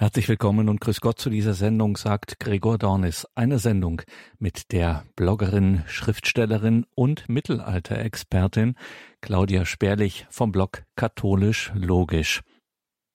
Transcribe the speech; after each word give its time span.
Herzlich 0.00 0.28
willkommen 0.28 0.68
und 0.68 0.80
grüß 0.80 1.00
Gott 1.00 1.18
zu 1.18 1.28
dieser 1.28 1.54
Sendung, 1.54 1.96
sagt 1.96 2.38
Gregor 2.38 2.78
Dornis. 2.78 3.26
Eine 3.34 3.58
Sendung 3.58 4.02
mit 4.38 4.70
der 4.70 5.02
Bloggerin, 5.16 5.82
Schriftstellerin 5.88 6.86
und 6.94 7.28
Mittelalterexpertin 7.28 8.76
Claudia 9.20 9.64
Sperlich 9.64 10.24
vom 10.30 10.52
Blog 10.52 10.84
Katholisch 10.94 11.72
Logisch. 11.74 12.42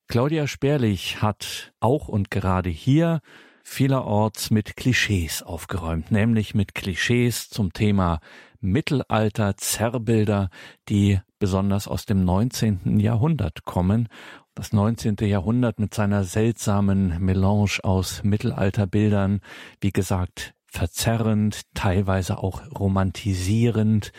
Claudia 0.09 0.45
Sperlich 0.45 1.21
hat 1.21 1.71
auch 1.79 2.09
und 2.09 2.29
gerade 2.29 2.69
hier 2.69 3.21
vielerorts 3.63 4.51
mit 4.51 4.75
Klischees 4.75 5.41
aufgeräumt, 5.41 6.11
nämlich 6.11 6.53
mit 6.53 6.75
Klischees 6.75 7.47
zum 7.47 7.71
Thema 7.71 8.19
Mittelalter, 8.59 9.55
Zerrbilder, 9.55 10.49
die 10.89 11.21
besonders 11.39 11.87
aus 11.87 12.05
dem 12.05 12.25
19. 12.25 12.99
Jahrhundert 12.99 13.63
kommen 13.63 14.09
das 14.55 14.73
19. 14.73 15.15
Jahrhundert 15.21 15.79
mit 15.79 15.93
seiner 15.93 16.23
seltsamen 16.23 17.19
Melange 17.19 17.79
aus 17.83 18.23
Mittelalterbildern, 18.23 19.41
wie 19.81 19.91
gesagt, 19.91 20.53
verzerrend, 20.67 21.61
teilweise 21.73 22.37
auch 22.37 22.61
romantisierend. 22.71 24.11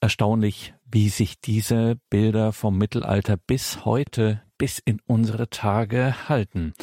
Erstaunlich, 0.00 0.74
wie 0.84 1.08
sich 1.08 1.40
diese 1.40 1.96
Bilder 2.10 2.52
vom 2.52 2.76
Mittelalter 2.76 3.36
bis 3.36 3.84
heute, 3.84 4.42
bis 4.58 4.78
in 4.78 5.00
unsere 5.06 5.48
Tage 5.48 6.28
halten. 6.28 6.74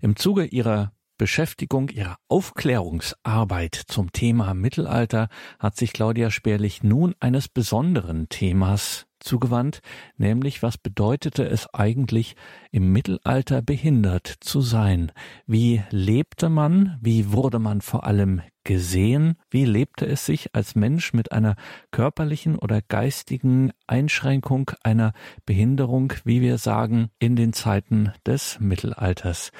Im 0.00 0.16
Zuge 0.16 0.44
ihrer 0.44 0.92
Beschäftigung 1.18 1.90
ihrer 1.90 2.16
Aufklärungsarbeit 2.28 3.74
zum 3.74 4.10
Thema 4.10 4.54
Mittelalter 4.54 5.28
hat 5.58 5.76
sich 5.76 5.92
Claudia 5.92 6.30
Sperlich 6.30 6.82
nun 6.82 7.14
eines 7.20 7.48
besonderen 7.48 8.30
Themas 8.30 9.06
zugewandt, 9.20 9.80
nämlich 10.16 10.62
was 10.62 10.78
bedeutete 10.78 11.44
es 11.48 11.72
eigentlich 11.72 12.36
im 12.70 12.92
Mittelalter 12.92 13.62
behindert 13.62 14.26
zu 14.40 14.60
sein? 14.60 15.12
Wie 15.46 15.82
lebte 15.90 16.48
man? 16.48 16.98
Wie 17.00 17.32
wurde 17.32 17.58
man 17.58 17.80
vor 17.80 18.04
allem 18.04 18.42
gesehen? 18.64 19.36
Wie 19.50 19.64
lebte 19.64 20.06
es 20.06 20.26
sich 20.26 20.54
als 20.54 20.74
Mensch 20.74 21.12
mit 21.12 21.32
einer 21.32 21.56
körperlichen 21.90 22.58
oder 22.58 22.82
geistigen 22.82 23.72
Einschränkung, 23.86 24.70
einer 24.82 25.12
Behinderung, 25.46 26.12
wie 26.24 26.40
wir 26.40 26.58
sagen, 26.58 27.10
in 27.18 27.36
den 27.36 27.52
Zeiten 27.52 28.12
des 28.26 28.58
Mittelalters? 28.60 29.52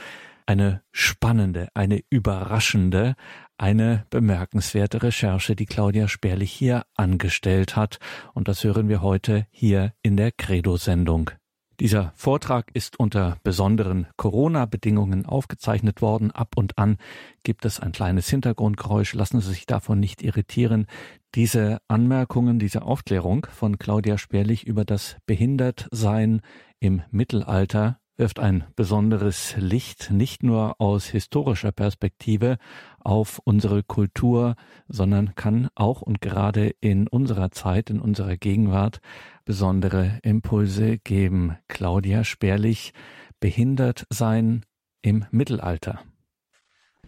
Eine 0.46 0.82
spannende, 0.90 1.68
eine 1.74 2.00
überraschende, 2.10 3.14
eine 3.60 4.06
bemerkenswerte 4.08 5.02
Recherche, 5.02 5.54
die 5.54 5.66
Claudia 5.66 6.08
Sperlich 6.08 6.50
hier 6.50 6.84
angestellt 6.94 7.76
hat. 7.76 7.98
Und 8.32 8.48
das 8.48 8.64
hören 8.64 8.88
wir 8.88 9.02
heute 9.02 9.46
hier 9.50 9.92
in 10.02 10.16
der 10.16 10.32
Credo-Sendung. 10.32 11.30
Dieser 11.78 12.12
Vortrag 12.14 12.70
ist 12.74 12.98
unter 12.98 13.38
besonderen 13.42 14.06
Corona-Bedingungen 14.16 15.26
aufgezeichnet 15.26 16.00
worden. 16.00 16.30
Ab 16.30 16.56
und 16.56 16.78
an 16.78 16.96
gibt 17.42 17.64
es 17.64 17.80
ein 17.80 17.92
kleines 17.92 18.28
Hintergrundgeräusch. 18.28 19.14
Lassen 19.14 19.40
Sie 19.40 19.50
sich 19.50 19.66
davon 19.66 20.00
nicht 20.00 20.22
irritieren. 20.22 20.86
Diese 21.34 21.80
Anmerkungen, 21.86 22.58
diese 22.58 22.82
Aufklärung 22.82 23.46
von 23.50 23.78
Claudia 23.78 24.16
Sperlich 24.16 24.66
über 24.66 24.84
das 24.84 25.16
Behindertsein 25.26 26.40
im 26.80 27.02
Mittelalter 27.10 27.98
wirft 28.20 28.38
ein 28.38 28.64
besonderes 28.76 29.54
Licht 29.56 30.10
nicht 30.10 30.42
nur 30.42 30.78
aus 30.78 31.06
historischer 31.06 31.72
Perspektive 31.72 32.58
auf 32.98 33.40
unsere 33.44 33.82
Kultur, 33.82 34.56
sondern 34.88 35.34
kann 35.34 35.68
auch 35.74 36.02
und 36.02 36.20
gerade 36.20 36.74
in 36.80 37.08
unserer 37.08 37.50
Zeit, 37.50 37.88
in 37.88 37.98
unserer 37.98 38.36
Gegenwart 38.36 39.00
besondere 39.46 40.18
Impulse 40.22 40.98
geben. 40.98 41.56
Claudia 41.66 42.22
Sperlich, 42.22 42.92
behindert 43.40 44.06
sein 44.10 44.66
im 45.00 45.24
Mittelalter. 45.30 46.00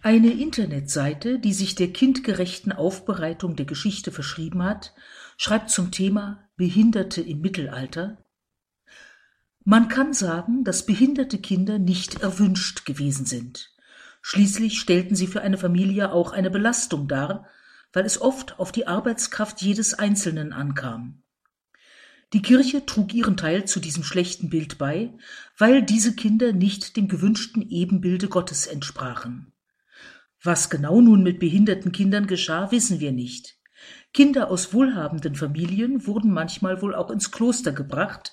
Eine 0.01 0.31
Internetseite, 0.31 1.37
die 1.37 1.53
sich 1.53 1.75
der 1.75 1.93
kindgerechten 1.93 2.71
Aufbereitung 2.71 3.55
der 3.55 3.67
Geschichte 3.67 4.11
verschrieben 4.11 4.63
hat, 4.63 4.95
schreibt 5.37 5.69
zum 5.69 5.91
Thema 5.91 6.49
Behinderte 6.57 7.21
im 7.21 7.39
Mittelalter 7.41 8.17
man 9.65 9.87
kann 9.87 10.13
sagen, 10.13 10.63
dass 10.63 10.85
behinderte 10.85 11.37
Kinder 11.39 11.79
nicht 11.79 12.21
erwünscht 12.21 12.85
gewesen 12.85 13.25
sind. 13.25 13.71
Schließlich 14.21 14.79
stellten 14.79 15.15
sie 15.15 15.27
für 15.27 15.41
eine 15.41 15.57
Familie 15.57 16.11
auch 16.11 16.31
eine 16.31 16.49
Belastung 16.49 17.07
dar, 17.07 17.47
weil 17.91 18.05
es 18.05 18.19
oft 18.21 18.59
auf 18.59 18.71
die 18.71 18.87
Arbeitskraft 18.87 19.61
jedes 19.61 19.93
Einzelnen 19.93 20.53
ankam. 20.53 21.23
Die 22.33 22.41
Kirche 22.41 22.85
trug 22.85 23.13
ihren 23.13 23.37
Teil 23.37 23.65
zu 23.65 23.79
diesem 23.79 24.03
schlechten 24.03 24.49
Bild 24.49 24.79
bei, 24.79 25.13
weil 25.57 25.83
diese 25.83 26.15
Kinder 26.15 26.51
nicht 26.51 26.97
dem 26.97 27.07
gewünschten 27.07 27.61
Ebenbilde 27.69 28.27
Gottes 28.27 28.65
entsprachen. 28.65 29.53
Was 30.41 30.69
genau 30.69 30.99
nun 30.99 31.21
mit 31.21 31.39
behinderten 31.39 31.91
Kindern 31.91 32.25
geschah, 32.25 32.71
wissen 32.71 32.99
wir 32.99 33.11
nicht. 33.11 33.57
Kinder 34.13 34.49
aus 34.49 34.73
wohlhabenden 34.73 35.35
Familien 35.35 36.07
wurden 36.07 36.31
manchmal 36.31 36.81
wohl 36.81 36.95
auch 36.95 37.11
ins 37.11 37.31
Kloster 37.31 37.71
gebracht, 37.71 38.31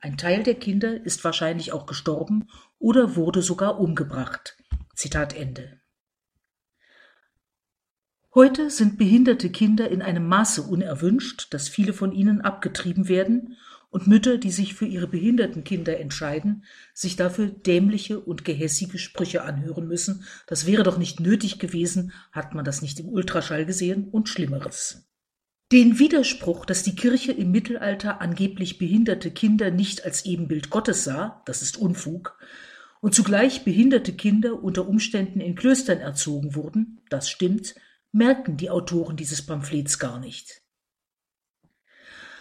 ein 0.00 0.16
Teil 0.16 0.42
der 0.42 0.54
Kinder 0.54 1.04
ist 1.04 1.24
wahrscheinlich 1.24 1.72
auch 1.72 1.86
gestorben 1.86 2.48
oder 2.78 3.16
wurde 3.16 3.42
sogar 3.42 3.80
umgebracht. 3.80 4.56
Zitat 4.94 5.34
Ende. 5.34 5.80
Heute 8.34 8.70
sind 8.70 8.98
behinderte 8.98 9.50
Kinder 9.50 9.90
in 9.90 10.02
einem 10.02 10.28
Maße 10.28 10.62
unerwünscht, 10.62 11.52
dass 11.52 11.68
viele 11.68 11.92
von 11.92 12.12
ihnen 12.12 12.40
abgetrieben 12.40 13.08
werden 13.08 13.56
und 13.90 14.06
Mütter, 14.06 14.38
die 14.38 14.52
sich 14.52 14.74
für 14.74 14.86
ihre 14.86 15.08
behinderten 15.08 15.64
Kinder 15.64 15.98
entscheiden, 15.98 16.64
sich 16.94 17.16
dafür 17.16 17.46
dämliche 17.48 18.20
und 18.20 18.44
gehässige 18.44 18.98
Sprüche 18.98 19.42
anhören 19.42 19.88
müssen. 19.88 20.24
Das 20.46 20.66
wäre 20.66 20.82
doch 20.82 20.98
nicht 20.98 21.20
nötig 21.20 21.58
gewesen, 21.58 22.12
hat 22.30 22.54
man 22.54 22.64
das 22.64 22.82
nicht 22.82 23.00
im 23.00 23.08
Ultraschall 23.08 23.64
gesehen 23.66 24.08
und 24.08 24.28
Schlimmeres. 24.28 25.08
Den 25.70 25.98
Widerspruch, 25.98 26.64
dass 26.64 26.82
die 26.82 26.94
Kirche 26.94 27.32
im 27.32 27.50
Mittelalter 27.50 28.22
angeblich 28.22 28.78
behinderte 28.78 29.30
Kinder 29.30 29.70
nicht 29.70 30.02
als 30.02 30.24
Ebenbild 30.24 30.70
Gottes 30.70 31.04
sah, 31.04 31.42
das 31.44 31.60
ist 31.60 31.76
Unfug, 31.76 32.38
und 33.00 33.14
zugleich 33.14 33.64
behinderte 33.64 34.14
Kinder 34.14 34.62
unter 34.62 34.88
Umständen 34.88 35.40
in 35.40 35.54
Klöstern 35.56 35.98
erzogen 35.98 36.54
wurden, 36.54 37.02
das 37.10 37.28
stimmt, 37.28 37.74
merken 38.12 38.56
die 38.56 38.70
Autoren 38.70 39.18
dieses 39.18 39.44
Pamphlets 39.44 39.98
gar 39.98 40.18
nicht. 40.18 40.62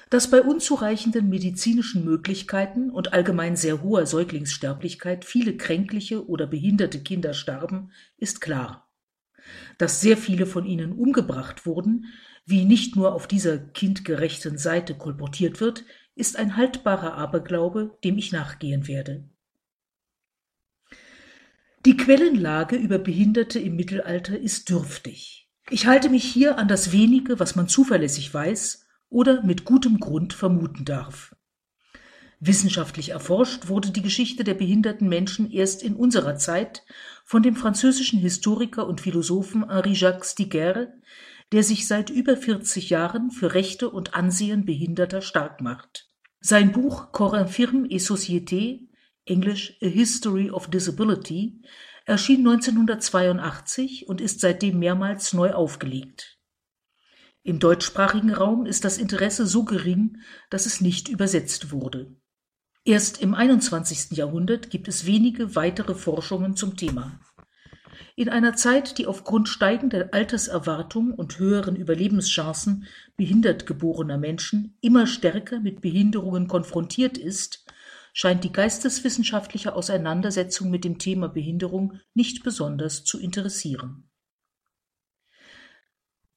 Dass 0.10 0.32
bei 0.32 0.42
unzureichenden 0.42 1.28
medizinischen 1.28 2.06
Möglichkeiten 2.06 2.90
und 2.90 3.12
allgemein 3.12 3.58
sehr 3.58 3.82
hoher 3.82 4.06
Säuglingssterblichkeit 4.06 5.26
viele 5.26 5.58
kränkliche 5.58 6.30
oder 6.30 6.48
behinderte 6.48 7.04
Kinder 7.04 7.34
starben, 7.34 7.92
ist 8.16 8.40
klar. 8.40 8.90
Dass 9.78 10.00
sehr 10.00 10.16
viele 10.16 10.46
von 10.46 10.66
ihnen 10.66 10.94
umgebracht 10.94 11.66
wurden, 11.66 12.06
wie 12.48 12.64
nicht 12.64 12.96
nur 12.96 13.14
auf 13.14 13.28
dieser 13.28 13.58
kindgerechten 13.58 14.58
Seite 14.58 14.96
kolportiert 14.96 15.60
wird, 15.60 15.84
ist 16.16 16.38
ein 16.38 16.56
haltbarer 16.56 17.14
Aberglaube, 17.14 17.98
dem 18.06 18.18
ich 18.18 18.32
nachgehen 18.32 18.88
werde. 18.88 19.30
Die 21.86 21.98
Quellenlage 21.98 22.78
über 22.78 23.00
Behinderte 23.00 23.60
im 23.60 23.76
Mittelalter 23.76 24.40
ist 24.40 24.70
dürftig. 24.70 25.50
Ich 25.70 25.88
halte 25.88 26.10
mich 26.10 26.24
hier 26.24 26.58
an 26.58 26.70
das 26.70 26.94
wenige, 26.94 27.38
was 27.40 27.58
man 27.58 27.68
zuverlässig 27.68 28.34
weiß 28.34 28.86
oder 29.10 29.44
mit 29.44 29.66
gutem 29.66 30.00
Grund 30.00 30.34
vermuten 30.34 30.86
darf. 30.86 31.36
Wissenschaftlich 32.40 33.10
erforscht 33.10 33.68
wurde 33.68 33.92
die 33.92 34.02
Geschichte 34.02 34.46
der 34.46 34.54
behinderten 34.54 35.10
Menschen 35.10 35.52
erst 35.52 35.84
in 35.84 35.96
unserer 35.96 36.36
Zeit 36.36 36.84
von 37.26 37.44
dem 37.44 37.56
französischen 37.56 38.20
Historiker 38.20 38.88
und 38.88 39.02
Philosophen 39.02 39.70
Henri-Jacques 39.70 40.32
Stiguer, 40.32 40.94
der 41.52 41.64
sich 41.64 41.88
seit 41.88 42.10
über 42.10 42.36
40 42.36 42.90
Jahren 42.90 43.32
für 43.32 43.54
Rechte 43.54 43.90
und 43.90 44.14
Ansehen 44.14 44.66
Behinderter 44.66 45.22
stark 45.22 45.62
macht. 45.62 46.10
Sein 46.40 46.72
Buch 46.72 47.12
Corps 47.12 47.40
infirme 47.40 47.88
et 47.90 48.02
Société, 48.02 48.88
englisch 49.26 49.78
A 49.82 49.88
History 49.88 50.52
of 50.52 50.70
Disability, 50.70 51.62
erschien 52.06 52.40
1982 52.48 54.08
und 54.08 54.22
ist 54.22 54.40
seitdem 54.40 54.80
mehrmals 54.80 55.34
neu 55.34 55.52
aufgelegt. 55.52 56.38
Im 57.44 57.60
deutschsprachigen 57.60 58.34
Raum 58.34 58.66
ist 58.66 58.84
das 58.84 58.98
Interesse 58.98 59.48
so 59.48 59.64
gering, 59.64 60.22
dass 60.50 60.66
es 60.66 60.82
nicht 60.82 61.08
übersetzt 61.08 61.72
wurde. 61.72 62.16
Erst 62.84 63.22
im 63.22 63.34
21. 63.34 64.18
Jahrhundert 64.18 64.70
gibt 64.70 64.88
es 64.88 65.06
wenige 65.06 65.56
weitere 65.56 65.96
Forschungen 65.96 66.56
zum 66.56 66.78
Thema. 66.78 67.20
In 68.16 68.30
einer 68.30 68.56
Zeit, 68.56 68.98
die 68.98 69.08
aufgrund 69.08 69.50
steigender 69.50 70.10
Alterserwartung 70.12 71.14
und 71.14 71.40
höheren 71.40 71.76
Überlebenschancen 71.76 72.86
behindert 73.16 73.66
geborener 73.66 74.18
Menschen 74.18 74.78
immer 74.82 75.08
stärker 75.08 75.60
mit 75.60 75.82
Behinderungen 75.82 76.48
konfrontiert 76.48 77.18
ist, 77.18 77.66
scheint 78.14 78.44
die 78.44 78.52
geisteswissenschaftliche 78.52 79.76
Auseinandersetzung 79.76 80.72
mit 80.72 80.84
dem 80.84 80.98
Thema 80.98 81.28
Behinderung 81.28 82.00
nicht 82.14 82.44
besonders 82.44 83.04
zu 83.04 83.20
interessieren. 83.20 84.10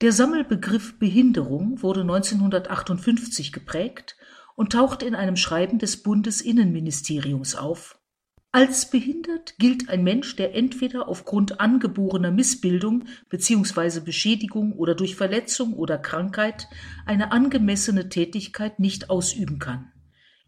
Der 0.03 0.12
Sammelbegriff 0.12 0.99
Behinderung 0.99 1.83
wurde 1.83 2.01
1958 2.01 3.53
geprägt 3.53 4.17
und 4.57 4.73
taucht 4.73 5.03
in 5.03 5.15
einem 5.15 5.37
Schreiben 5.37 5.79
des 5.79 6.03
Bundesinnenministeriums 6.03 7.55
auf 7.55 8.00
Als 8.52 8.91
behindert 8.91 9.55
gilt 9.58 9.88
ein 9.88 10.02
Mensch, 10.02 10.35
der 10.35 10.56
entweder 10.56 11.08
aufgrund 11.08 11.61
angeborener 11.61 12.32
Missbildung 12.32 13.05
bzw. 13.29 14.00
Beschädigung 14.00 14.73
oder 14.73 14.97
durch 14.97 15.14
Verletzung 15.14 15.73
oder 15.75 15.99
Krankheit 15.99 16.67
eine 17.06 17.31
angemessene 17.31 18.08
Tätigkeit 18.08 18.81
nicht 18.81 19.08
ausüben 19.08 19.61
kann. 19.61 19.93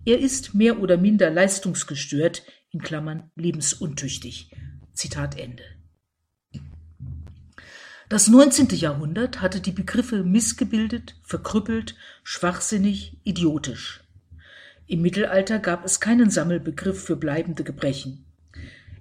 Er 0.05 0.19
ist 0.19 0.53
mehr 0.53 0.81
oder 0.81 0.97
minder 0.97 1.31
leistungsgestört 1.31 2.43
in 2.71 2.81
Klammern 2.83 3.31
(lebensuntüchtig). 3.37 4.51
Zitat 4.93 5.39
Ende. 5.39 5.63
Das 8.09 8.27
19. 8.27 8.71
Jahrhundert 8.71 9.41
hatte 9.41 9.61
die 9.61 9.71
Begriffe 9.71 10.25
missgebildet, 10.25 11.15
verkrüppelt, 11.23 11.95
schwachsinnig, 12.25 13.17
idiotisch. 13.23 14.02
Im 14.87 15.03
Mittelalter 15.03 15.59
gab 15.59 15.85
es 15.85 16.01
keinen 16.01 16.31
Sammelbegriff 16.31 17.03
für 17.03 17.17
bleibende 17.17 17.65
Gebrechen. 17.65 18.27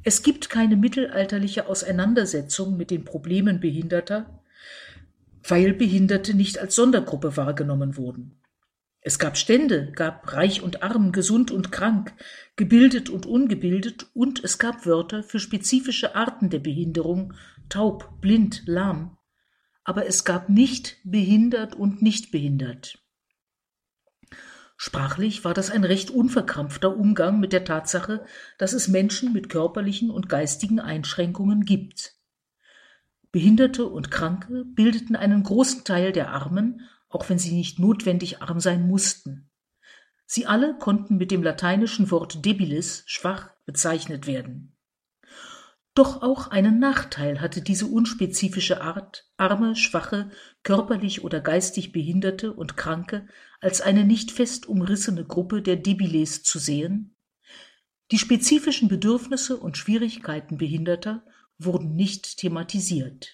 Es 0.03 0.23
gibt 0.23 0.49
keine 0.49 0.77
mittelalterliche 0.77 1.67
Auseinandersetzung 1.67 2.77
mit 2.77 2.91
den 2.91 3.05
Problemen 3.05 3.59
Behinderter, 3.59 4.41
weil 5.47 5.73
Behinderte 5.73 6.33
nicht 6.35 6.59
als 6.59 6.75
Sondergruppe 6.75 7.37
wahrgenommen 7.37 7.97
wurden. 7.97 8.41
Es 9.03 9.17
gab 9.17 9.35
Stände, 9.35 9.91
gab 9.93 10.31
reich 10.31 10.61
und 10.61 10.83
arm, 10.83 11.11
gesund 11.11 11.49
und 11.49 11.71
krank, 11.71 12.13
gebildet 12.55 13.09
und 13.09 13.25
ungebildet, 13.25 14.07
und 14.13 14.43
es 14.43 14.59
gab 14.59 14.85
Wörter 14.85 15.23
für 15.23 15.39
spezifische 15.39 16.15
Arten 16.15 16.51
der 16.51 16.59
Behinderung, 16.59 17.33
taub, 17.67 18.21
blind, 18.21 18.61
lahm. 18.67 19.17
Aber 19.83 20.05
es 20.05 20.23
gab 20.23 20.49
nicht 20.49 20.97
behindert 21.03 21.73
und 21.73 22.03
nicht 22.03 22.31
behindert. 22.31 23.00
Sprachlich 24.83 25.43
war 25.43 25.53
das 25.53 25.69
ein 25.69 25.83
recht 25.83 26.09
unverkrampfter 26.09 26.97
Umgang 26.97 27.39
mit 27.39 27.53
der 27.53 27.65
Tatsache, 27.65 28.25
dass 28.57 28.73
es 28.73 28.87
Menschen 28.87 29.31
mit 29.31 29.47
körperlichen 29.47 30.09
und 30.09 30.27
geistigen 30.27 30.79
Einschränkungen 30.79 31.65
gibt. 31.65 32.15
Behinderte 33.31 33.85
und 33.85 34.09
Kranke 34.09 34.65
bildeten 34.65 35.15
einen 35.15 35.43
großen 35.43 35.83
Teil 35.83 36.11
der 36.11 36.31
Armen, 36.31 36.89
auch 37.09 37.29
wenn 37.29 37.37
sie 37.37 37.51
nicht 37.51 37.77
notwendig 37.77 38.41
arm 38.41 38.59
sein 38.59 38.87
mussten. 38.87 39.51
Sie 40.25 40.47
alle 40.47 40.75
konnten 40.79 41.17
mit 41.17 41.29
dem 41.29 41.43
lateinischen 41.43 42.09
Wort 42.09 42.43
debilis 42.43 43.03
schwach 43.05 43.51
bezeichnet 43.65 44.25
werden. 44.25 44.70
Doch 45.93 46.21
auch 46.21 46.47
einen 46.47 46.79
Nachteil 46.79 47.41
hatte 47.41 47.61
diese 47.61 47.85
unspezifische 47.85 48.81
Art, 48.81 49.29
arme, 49.35 49.75
schwache, 49.75 50.31
körperlich 50.63 51.23
oder 51.23 51.41
geistig 51.41 51.91
Behinderte 51.91 52.53
und 52.53 52.77
Kranke 52.77 53.27
als 53.59 53.81
eine 53.81 54.05
nicht 54.05 54.31
fest 54.31 54.67
umrissene 54.67 55.25
Gruppe 55.25 55.61
der 55.61 55.75
Debiles 55.75 56.43
zu 56.43 56.59
sehen. 56.59 57.15
Die 58.11 58.17
spezifischen 58.17 58.87
Bedürfnisse 58.87 59.57
und 59.57 59.77
Schwierigkeiten 59.77 60.57
Behinderter 60.57 61.25
wurden 61.57 61.95
nicht 61.95 62.37
thematisiert. 62.37 63.29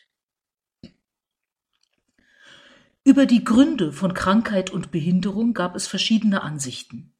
Über 3.04 3.25
die 3.25 3.44
Gründe 3.44 3.94
von 3.94 4.13
Krankheit 4.13 4.71
und 4.71 4.92
Behinderung 4.92 5.54
gab 5.54 5.75
es 5.75 5.88
verschiedene 5.88 6.42
Ansichten. 6.42 7.13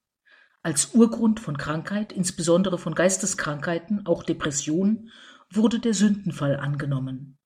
Als 0.62 0.94
Urgrund 0.94 1.40
von 1.40 1.58
Krankheit, 1.58 2.12
insbesondere 2.12 2.78
von 2.78 2.94
Geisteskrankheiten, 2.94 4.06
auch 4.06 4.24
Depressionen, 4.24 5.12
wurde 5.52 5.80
der 5.80 5.94
Sündenfall 5.94 6.58
angenommen. 6.58 7.38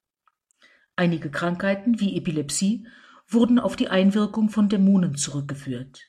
Einige 0.95 1.31
Krankheiten 1.31 1.99
wie 1.99 2.17
Epilepsie 2.17 2.87
wurden 3.27 3.59
auf 3.59 3.75
die 3.75 3.87
Einwirkung 3.87 4.49
von 4.49 4.69
Dämonen 4.69 5.15
zurückgeführt. 5.15 6.01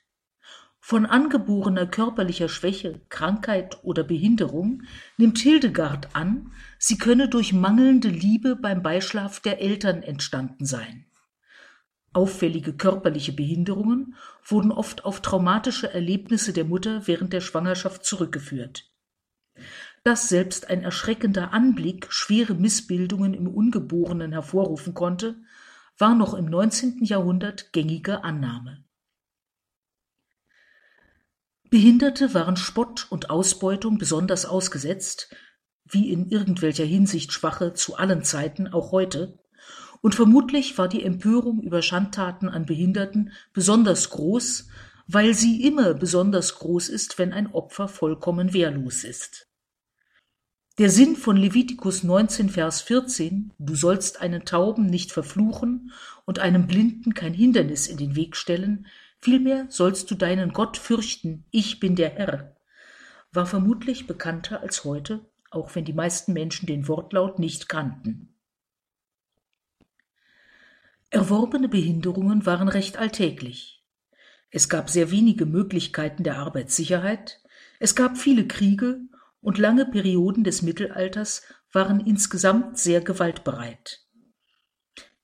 Von 0.81 1.07
angeborener 1.07 1.87
körperlicher 1.87 2.49
Schwäche, 2.49 3.01
Krankheit 3.09 3.79
oder 3.85 4.03
Behinderung 4.03 4.83
nimmt 5.17 5.39
Hildegard 5.39 6.17
an, 6.17 6.53
sie 6.79 6.99
könne 6.99 7.29
durch 7.29 7.53
mangelnde 7.53 8.09
Liebe 8.09 8.57
beim 8.57 8.83
Beischlaf 8.83 9.39
der 9.39 9.61
Eltern 9.61 10.03
entstanden 10.03 10.67
sein. 10.67 11.07
Auffällige 12.13 12.75
körperliche 12.75 13.33
Behinderungen 13.33 14.17
wurden 14.45 14.73
oft 14.73 15.05
auf 15.05 15.23
traumatische 15.23 15.95
Erlebnisse 15.95 16.53
der 16.53 16.65
Mutter 16.65 17.07
während 17.07 17.33
der 17.33 17.41
Schwangerschaft 17.41 18.05
zurückgeführt. 18.05 18.92
Dass 20.05 20.29
selbst 20.29 20.69
ein 20.69 20.83
erschreckender 20.83 21.53
Anblick 21.53 22.13
schwere 22.13 22.55
Missbildungen 22.55 23.35
im 23.35 23.47
Ungeborenen 23.47 24.33
hervorrufen 24.33 24.95
konnte, 24.95 25.37
war 25.97 26.17
noch 26.17 26.35
im 26.35 26.47
19. 26.47 27.05
Jahrhundert 27.05 27.73
gängige 27.73 28.25
Annahme. 28.25 28.85
Behinderte 31.71 32.35
waren 32.35 32.57
Spott 32.57 33.07
und 33.11 33.31
Ausbeutung 33.31 33.97
besonders 33.97 34.45
ausgesetzt, 34.45 35.35
wie 35.85 36.11
in 36.11 36.29
irgendwelcher 36.29 36.85
Hinsicht 36.85 37.33
Schwache 37.33 37.73
zu 37.73 37.97
allen 37.97 38.25
Zeiten, 38.25 38.69
auch 38.69 38.93
heute, 38.93 39.39
und 40.01 40.17
vermutlich 40.17 40.77
war 40.79 40.89
die 40.89 41.05
Empörung 41.05 41.63
über 41.63 41.81
Schandtaten 41.81 42.49
an 42.49 42.67
Behinderten 42.67 43.33
besonders 43.53 44.11
groß, 44.11 44.67
weil 45.07 45.35
sie 45.35 45.63
immer 45.65 45.95
besonders 45.95 46.57
groß 46.57 46.89
ist, 46.89 47.19
wenn 47.19 47.33
ein 47.33 47.53
Opfer 47.53 47.87
vollkommen 47.87 48.53
wehrlos 48.53 49.05
ist. 49.05 49.52
Der 50.83 50.91
Sinn 50.91 51.15
von 51.15 51.37
Levitikus 51.37 52.03
19, 52.03 52.49
Vers 52.49 52.83
14, 52.83 53.53
du 53.57 53.77
sollst 53.77 54.21
einen 54.21 54.45
Tauben 54.45 54.87
nicht 54.87 55.13
verfluchen 55.13 55.93
und 56.25 56.41
einem 56.41 56.67
Blinden 56.67 57.15
kein 57.15 57.35
Hindernis 57.35 57.87
in 57.87 57.99
den 57.99 58.17
Weg 58.17 58.35
stellen, 58.35 58.89
vielmehr 59.21 59.67
sollst 59.69 60.11
du 60.11 60.17
deinen 60.17 60.53
Gott 60.53 60.77
fürchten, 60.77 61.45
ich 61.53 61.79
bin 61.79 61.95
der 61.95 62.11
Herr, 62.11 62.57
war 63.31 63.47
vermutlich 63.47 64.09
bekannter 64.09 64.61
als 64.61 64.83
heute, 64.83 65.25
auch 65.53 65.73
wenn 65.77 65.85
die 65.85 65.93
meisten 65.93 66.33
Menschen 66.33 66.67
den 66.67 66.89
Wortlaut 66.89 67.39
nicht 67.39 67.69
kannten. 67.69 68.35
Erworbene 71.11 71.69
Behinderungen 71.69 72.45
waren 72.45 72.67
recht 72.67 72.97
alltäglich. 72.97 73.85
Es 74.51 74.69
gab 74.69 74.91
sehr 74.91 75.13
wenige 75.13 75.47
Möglichkeiten 75.47 76.25
der 76.25 76.39
Arbeitssicherheit, 76.39 77.41
es 77.79 77.95
gab 77.95 78.19
viele 78.19 78.49
Kriege 78.49 79.03
und 79.43 79.59
lange 79.59 79.85
Perioden 79.85 80.45
des 80.45 80.63
Mittelalters 80.63 81.43
waren 81.73 82.01
insgesamt 82.01 82.79
sehr 82.79 83.01
gewaltbereit. 83.01 84.01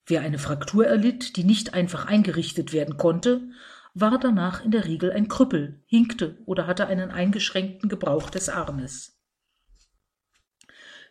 Wer 0.06 0.23
eine 0.23 0.38
Fraktur 0.38 0.87
erlitt, 0.87 1.37
die 1.37 1.44
nicht 1.44 1.75
einfach 1.75 2.06
eingerichtet 2.06 2.73
werden 2.73 2.97
konnte, 2.97 3.49
war 3.94 4.19
danach 4.19 4.65
in 4.65 4.70
der 4.70 4.85
Regel 4.85 5.12
ein 5.12 5.29
Krüppel, 5.29 5.82
hinkte 5.87 6.38
oder 6.47 6.67
hatte 6.67 6.87
einen 6.87 7.11
eingeschränkten 7.11 7.88
Gebrauch 7.88 8.31
des 8.31 8.49
Armes. 8.49 9.19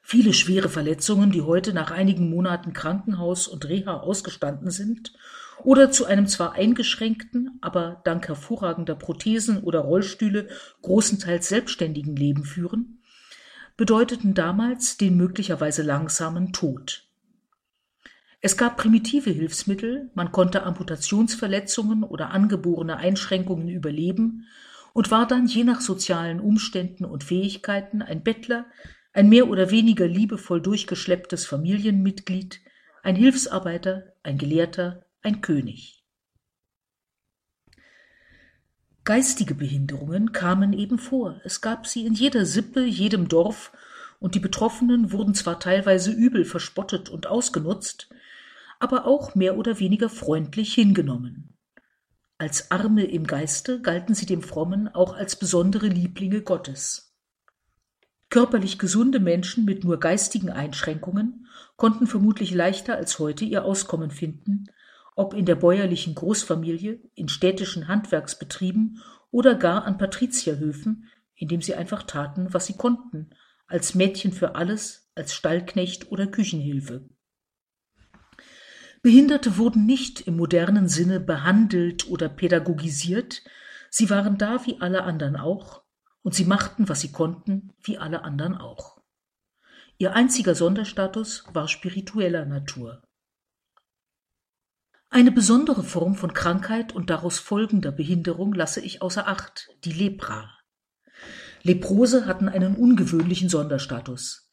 Viele 0.01 0.33
schwere 0.33 0.69
Verletzungen, 0.69 1.31
die 1.31 1.41
heute 1.41 1.73
nach 1.73 1.91
einigen 1.91 2.29
Monaten 2.29 2.71
Krankenhaus 2.71 3.47
und 3.47 3.67
Reha 3.67 3.97
ausgestanden 3.97 4.71
sind 4.71 5.13
oder 5.63 5.91
zu 5.91 6.05
einem 6.05 6.27
zwar 6.27 6.53
eingeschränkten, 6.53 7.57
aber 7.61 8.01
dank 8.05 8.27
hervorragender 8.27 8.95
Prothesen 8.95 9.61
oder 9.63 9.79
Rollstühle 9.79 10.47
großenteils 10.81 11.49
selbstständigen 11.49 12.15
Leben 12.15 12.45
führen, 12.45 12.96
bedeuteten 13.77 14.33
damals 14.33 14.97
den 14.97 15.15
möglicherweise 15.15 15.83
langsamen 15.83 16.51
Tod. 16.51 17.07
Es 18.41 18.57
gab 18.57 18.77
primitive 18.77 19.29
Hilfsmittel, 19.29 20.11
man 20.13 20.31
konnte 20.31 20.63
Amputationsverletzungen 20.63 22.03
oder 22.03 22.31
angeborene 22.31 22.97
Einschränkungen 22.97 23.69
überleben 23.69 24.45
und 24.93 25.11
war 25.11 25.27
dann 25.27 25.47
je 25.47 25.63
nach 25.63 25.81
sozialen 25.81 26.39
Umständen 26.39 27.05
und 27.05 27.23
Fähigkeiten 27.23 28.01
ein 28.01 28.23
Bettler, 28.23 28.65
ein 29.13 29.29
mehr 29.29 29.47
oder 29.47 29.71
weniger 29.71 30.07
liebevoll 30.07 30.61
durchgeschlepptes 30.61 31.45
Familienmitglied, 31.45 32.59
ein 33.03 33.15
Hilfsarbeiter, 33.15 34.13
ein 34.23 34.37
Gelehrter, 34.37 35.05
ein 35.21 35.41
König. 35.41 35.96
Geistige 39.07 39.55
Behinderungen 39.55 40.33
kamen 40.33 40.73
eben 40.73 40.99
vor. 40.99 41.39
Es 41.45 41.61
gab 41.61 41.87
sie 41.87 42.05
in 42.05 42.13
jeder 42.13 42.45
Sippe, 42.45 42.83
jedem 42.83 43.29
Dorf, 43.29 43.71
und 44.19 44.35
die 44.35 44.41
Betroffenen 44.41 45.13
wurden 45.13 45.33
zwar 45.33 45.61
teilweise 45.61 46.11
übel 46.11 46.43
verspottet 46.43 47.07
und 47.07 47.25
ausgenutzt, 47.25 48.09
aber 48.79 49.05
auch 49.05 49.33
mehr 49.33 49.57
oder 49.57 49.79
weniger 49.79 50.09
freundlich 50.09 50.73
hingenommen. 50.73 51.53
Als 52.37 52.69
Arme 52.69 53.05
im 53.05 53.25
Geiste 53.25 53.81
galten 53.81 54.13
sie 54.13 54.25
dem 54.25 54.41
Frommen 54.41 54.89
auch 54.89 55.15
als 55.15 55.37
besondere 55.37 55.87
Lieblinge 55.87 56.41
Gottes. 56.41 57.15
Körperlich 58.29 58.77
gesunde 58.77 59.21
Menschen 59.21 59.63
mit 59.63 59.85
nur 59.85 60.01
geistigen 60.01 60.49
Einschränkungen 60.49 61.47
konnten 61.77 62.07
vermutlich 62.07 62.53
leichter 62.53 62.97
als 62.97 63.19
heute 63.19 63.45
ihr 63.45 63.63
Auskommen 63.63 64.11
finden, 64.11 64.65
ob 65.17 65.33
in 65.33 65.45
der 65.45 65.55
bäuerlichen 65.55 66.13
Großfamilie, 66.13 67.01
in 67.15 67.27
städtischen 67.27 67.87
Handwerksbetrieben 67.87 69.01
oder 69.31 69.55
gar 69.55 69.83
an 69.85 69.97
Patrizierhöfen, 69.97 71.09
indem 71.35 71.61
sie 71.61 71.73
einfach 71.73 72.03
taten, 72.03 72.53
was 72.53 72.67
sie 72.67 72.77
konnten, 72.77 73.31
als 73.65 73.95
Mädchen 73.95 74.31
für 74.31 74.55
alles, 74.55 75.09
als 75.15 75.33
Stallknecht 75.33 76.11
oder 76.11 76.27
Küchenhilfe. 76.27 77.09
Behinderte 79.01 79.57
wurden 79.57 79.87
nicht 79.87 80.21
im 80.21 80.37
modernen 80.37 80.87
Sinne 80.87 81.19
behandelt 81.19 82.07
oder 82.07 82.29
pädagogisiert, 82.29 83.43
sie 83.89 84.11
waren 84.11 84.37
da 84.37 84.67
wie 84.67 84.79
alle 84.81 85.03
anderen 85.03 85.35
auch, 85.35 85.81
und 86.21 86.35
sie 86.35 86.45
machten, 86.45 86.89
was 86.89 87.01
sie 87.01 87.11
konnten, 87.11 87.73
wie 87.81 87.97
alle 87.97 88.23
anderen 88.23 88.55
auch. 88.55 89.01
Ihr 89.97 90.13
einziger 90.13 90.53
Sonderstatus 90.53 91.43
war 91.53 91.67
spiritueller 91.67 92.45
Natur. 92.45 93.06
Eine 95.09 95.31
besondere 95.31 95.83
Form 95.83 96.15
von 96.15 96.33
Krankheit 96.33 96.93
und 96.93 97.09
daraus 97.09 97.39
folgender 97.39 97.91
Behinderung 97.93 98.53
lasse 98.53 98.81
ich 98.81 99.01
außer 99.01 99.27
Acht, 99.27 99.69
die 99.85 99.93
Lepra. 99.93 100.51
Leprose 101.63 102.25
hatten 102.25 102.49
einen 102.49 102.75
ungewöhnlichen 102.75 103.47
Sonderstatus. 103.47 104.49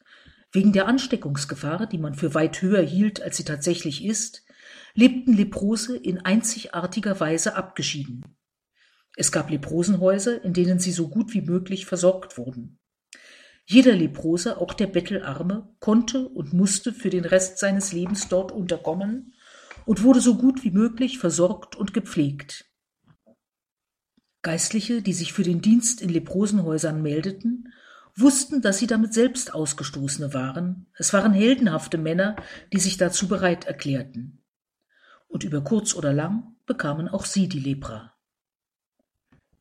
Wegen 0.53 0.71
der 0.71 0.87
Ansteckungsgefahr, 0.87 1.87
die 1.87 1.97
man 1.97 2.15
für 2.15 2.33
weit 2.33 2.61
höher 2.61 2.81
hielt, 2.81 3.21
als 3.21 3.35
sie 3.35 3.43
tatsächlich 3.43 4.05
ist, 4.05 4.45
lebten 4.93 5.33
Leprose 5.33 5.97
in 5.97 6.19
einzigartiger 6.19 7.19
Weise 7.19 7.55
abgeschieden. 7.55 8.23
Es 9.17 9.33
gab 9.33 9.49
Leprosenhäuser, 9.49 10.41
in 10.43 10.53
denen 10.53 10.79
sie 10.79 10.93
so 10.93 11.09
gut 11.09 11.33
wie 11.33 11.41
möglich 11.41 11.85
versorgt 11.85 12.37
wurden. 12.37 12.79
Jeder 13.65 13.93
Leprose, 13.93 14.61
auch 14.61 14.73
der 14.73 14.87
Bettelarme, 14.87 15.75
konnte 15.79 16.29
und 16.29 16.53
musste 16.53 16.93
für 16.93 17.09
den 17.09 17.25
Rest 17.25 17.57
seines 17.57 17.91
Lebens 17.91 18.29
dort 18.29 18.53
unterkommen 18.53 19.33
und 19.85 20.03
wurde 20.03 20.21
so 20.21 20.35
gut 20.35 20.63
wie 20.63 20.71
möglich 20.71 21.19
versorgt 21.19 21.75
und 21.75 21.93
gepflegt. 21.93 22.65
Geistliche, 24.41 25.01
die 25.01 25.13
sich 25.13 25.33
für 25.33 25.43
den 25.43 25.61
Dienst 25.61 26.01
in 26.01 26.09
Leprosenhäusern 26.09 27.01
meldeten, 27.01 27.73
wussten, 28.15 28.61
dass 28.61 28.77
sie 28.77 28.87
damit 28.87 29.13
selbst 29.13 29.53
Ausgestoßene 29.53 30.33
waren. 30.33 30.87
Es 30.97 31.13
waren 31.13 31.33
heldenhafte 31.33 31.97
Männer, 31.97 32.35
die 32.71 32.79
sich 32.79 32.97
dazu 32.97 33.27
bereit 33.27 33.65
erklärten. 33.65 34.43
Und 35.27 35.43
über 35.43 35.61
kurz 35.61 35.95
oder 35.95 36.13
lang 36.13 36.55
bekamen 36.65 37.09
auch 37.09 37.25
sie 37.25 37.49
die 37.49 37.59
Lepra. 37.59 38.13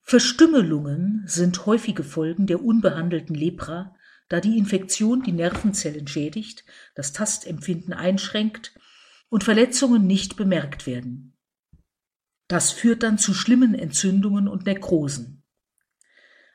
Verstümmelungen 0.02 1.24
sind 1.26 1.64
häufige 1.64 2.04
Folgen 2.04 2.46
der 2.46 2.62
unbehandelten 2.62 3.34
Lepra, 3.34 3.96
da 4.28 4.40
die 4.40 4.58
Infektion 4.58 5.22
die 5.22 5.32
Nervenzellen 5.32 6.06
schädigt, 6.06 6.64
das 6.94 7.12
Tastempfinden 7.12 7.94
einschränkt 7.94 8.74
und 9.34 9.42
Verletzungen 9.42 10.06
nicht 10.06 10.36
bemerkt 10.36 10.86
werden. 10.86 11.36
Das 12.46 12.70
führt 12.70 13.02
dann 13.02 13.18
zu 13.18 13.34
schlimmen 13.34 13.74
Entzündungen 13.74 14.46
und 14.46 14.64
Nekrosen. 14.64 15.42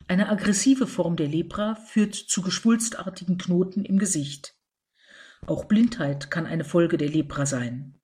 Eine 0.07 0.29
aggressive 0.29 0.87
Form 0.87 1.17
der 1.17 1.27
Lepra 1.27 1.75
führt 1.75 2.15
zu 2.15 2.41
geschwulstartigen 2.41 3.37
Knoten 3.37 3.83
im 3.83 3.99
Gesicht. 3.99 4.55
Auch 5.45 5.65
Blindheit 5.65 6.31
kann 6.31 6.45
eine 6.45 6.63
Folge 6.63 6.95
der 6.95 7.09
Lepra 7.09 7.45
sein. 7.45 7.99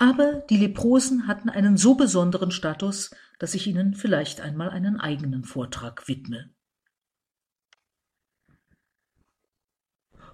Aber 0.00 0.42
die 0.50 0.56
Leprosen 0.56 1.28
hatten 1.28 1.48
einen 1.48 1.76
so 1.76 1.94
besonderen 1.94 2.50
Status, 2.50 3.14
dass 3.38 3.54
ich 3.54 3.68
ihnen 3.68 3.94
vielleicht 3.94 4.40
einmal 4.40 4.70
einen 4.70 4.98
eigenen 4.98 5.44
Vortrag 5.44 6.08
widme. 6.08 6.52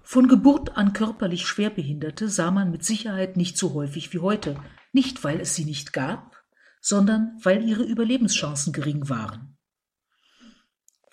Von 0.03 0.27
Geburt 0.27 0.77
an 0.77 0.93
körperlich 0.93 1.45
Schwerbehinderte 1.45 2.27
sah 2.27 2.51
man 2.51 2.71
mit 2.71 2.83
Sicherheit 2.83 3.37
nicht 3.37 3.57
so 3.57 3.73
häufig 3.73 4.13
wie 4.13 4.19
heute, 4.19 4.55
nicht 4.91 5.23
weil 5.23 5.39
es 5.39 5.55
sie 5.55 5.65
nicht 5.65 5.93
gab, 5.93 6.43
sondern 6.81 7.37
weil 7.43 7.63
ihre 7.63 7.83
Überlebenschancen 7.83 8.73
gering 8.73 9.07
waren. 9.09 9.57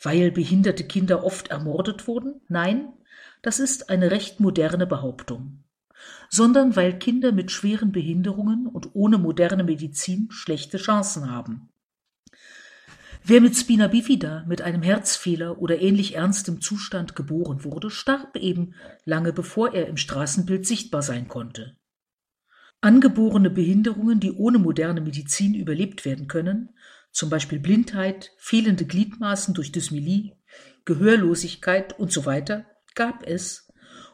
Weil 0.02 0.30
behinderte 0.30 0.84
Kinder 0.84 1.24
oft 1.24 1.48
ermordet 1.48 2.06
wurden? 2.06 2.40
Nein, 2.48 2.92
das 3.42 3.58
ist 3.58 3.90
eine 3.90 4.10
recht 4.10 4.40
moderne 4.40 4.86
Behauptung. 4.86 5.64
Sondern 6.30 6.76
weil 6.76 6.98
Kinder 6.98 7.32
mit 7.32 7.50
schweren 7.50 7.92
Behinderungen 7.92 8.66
und 8.66 8.94
ohne 8.94 9.18
moderne 9.18 9.64
Medizin 9.64 10.28
schlechte 10.30 10.78
Chancen 10.78 11.30
haben. 11.30 11.70
Wer 13.30 13.42
mit 13.42 13.54
Spina 13.54 13.88
bifida, 13.88 14.46
mit 14.48 14.62
einem 14.62 14.80
Herzfehler 14.80 15.58
oder 15.60 15.82
ähnlich 15.82 16.14
ernstem 16.14 16.62
Zustand 16.62 17.14
geboren 17.14 17.62
wurde, 17.62 17.90
starb 17.90 18.36
eben 18.36 18.72
lange 19.04 19.34
bevor 19.34 19.74
er 19.74 19.86
im 19.86 19.98
Straßenbild 19.98 20.66
sichtbar 20.66 21.02
sein 21.02 21.28
konnte. 21.28 21.76
Angeborene 22.80 23.50
Behinderungen, 23.50 24.18
die 24.18 24.32
ohne 24.32 24.58
moderne 24.58 25.02
Medizin 25.02 25.52
überlebt 25.52 26.06
werden 26.06 26.26
können, 26.26 26.70
zum 27.12 27.28
Beispiel 27.28 27.58
Blindheit, 27.58 28.30
fehlende 28.38 28.86
Gliedmaßen 28.86 29.52
durch 29.52 29.72
Dysmelie, 29.72 30.32
Gehörlosigkeit 30.86 31.98
und 31.98 32.10
so 32.10 32.24
weiter, 32.24 32.64
gab 32.94 33.26
es, 33.26 33.70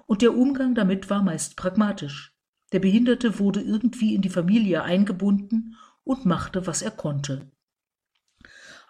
und 0.06 0.23
der 0.23 0.35
Umgang 0.35 0.75
damit 0.75 1.09
war 1.09 1.23
meist 1.23 1.56
pragmatisch. 1.56 2.37
Der 2.73 2.80
Behinderte 2.80 3.38
wurde 3.38 3.61
irgendwie 3.61 4.16
in 4.16 4.23
die 4.23 4.28
Familie 4.28 4.83
eingebunden 4.83 5.76
und 6.02 6.26
machte, 6.26 6.66
was 6.66 6.83
er 6.83 6.90
konnte. 6.90 7.52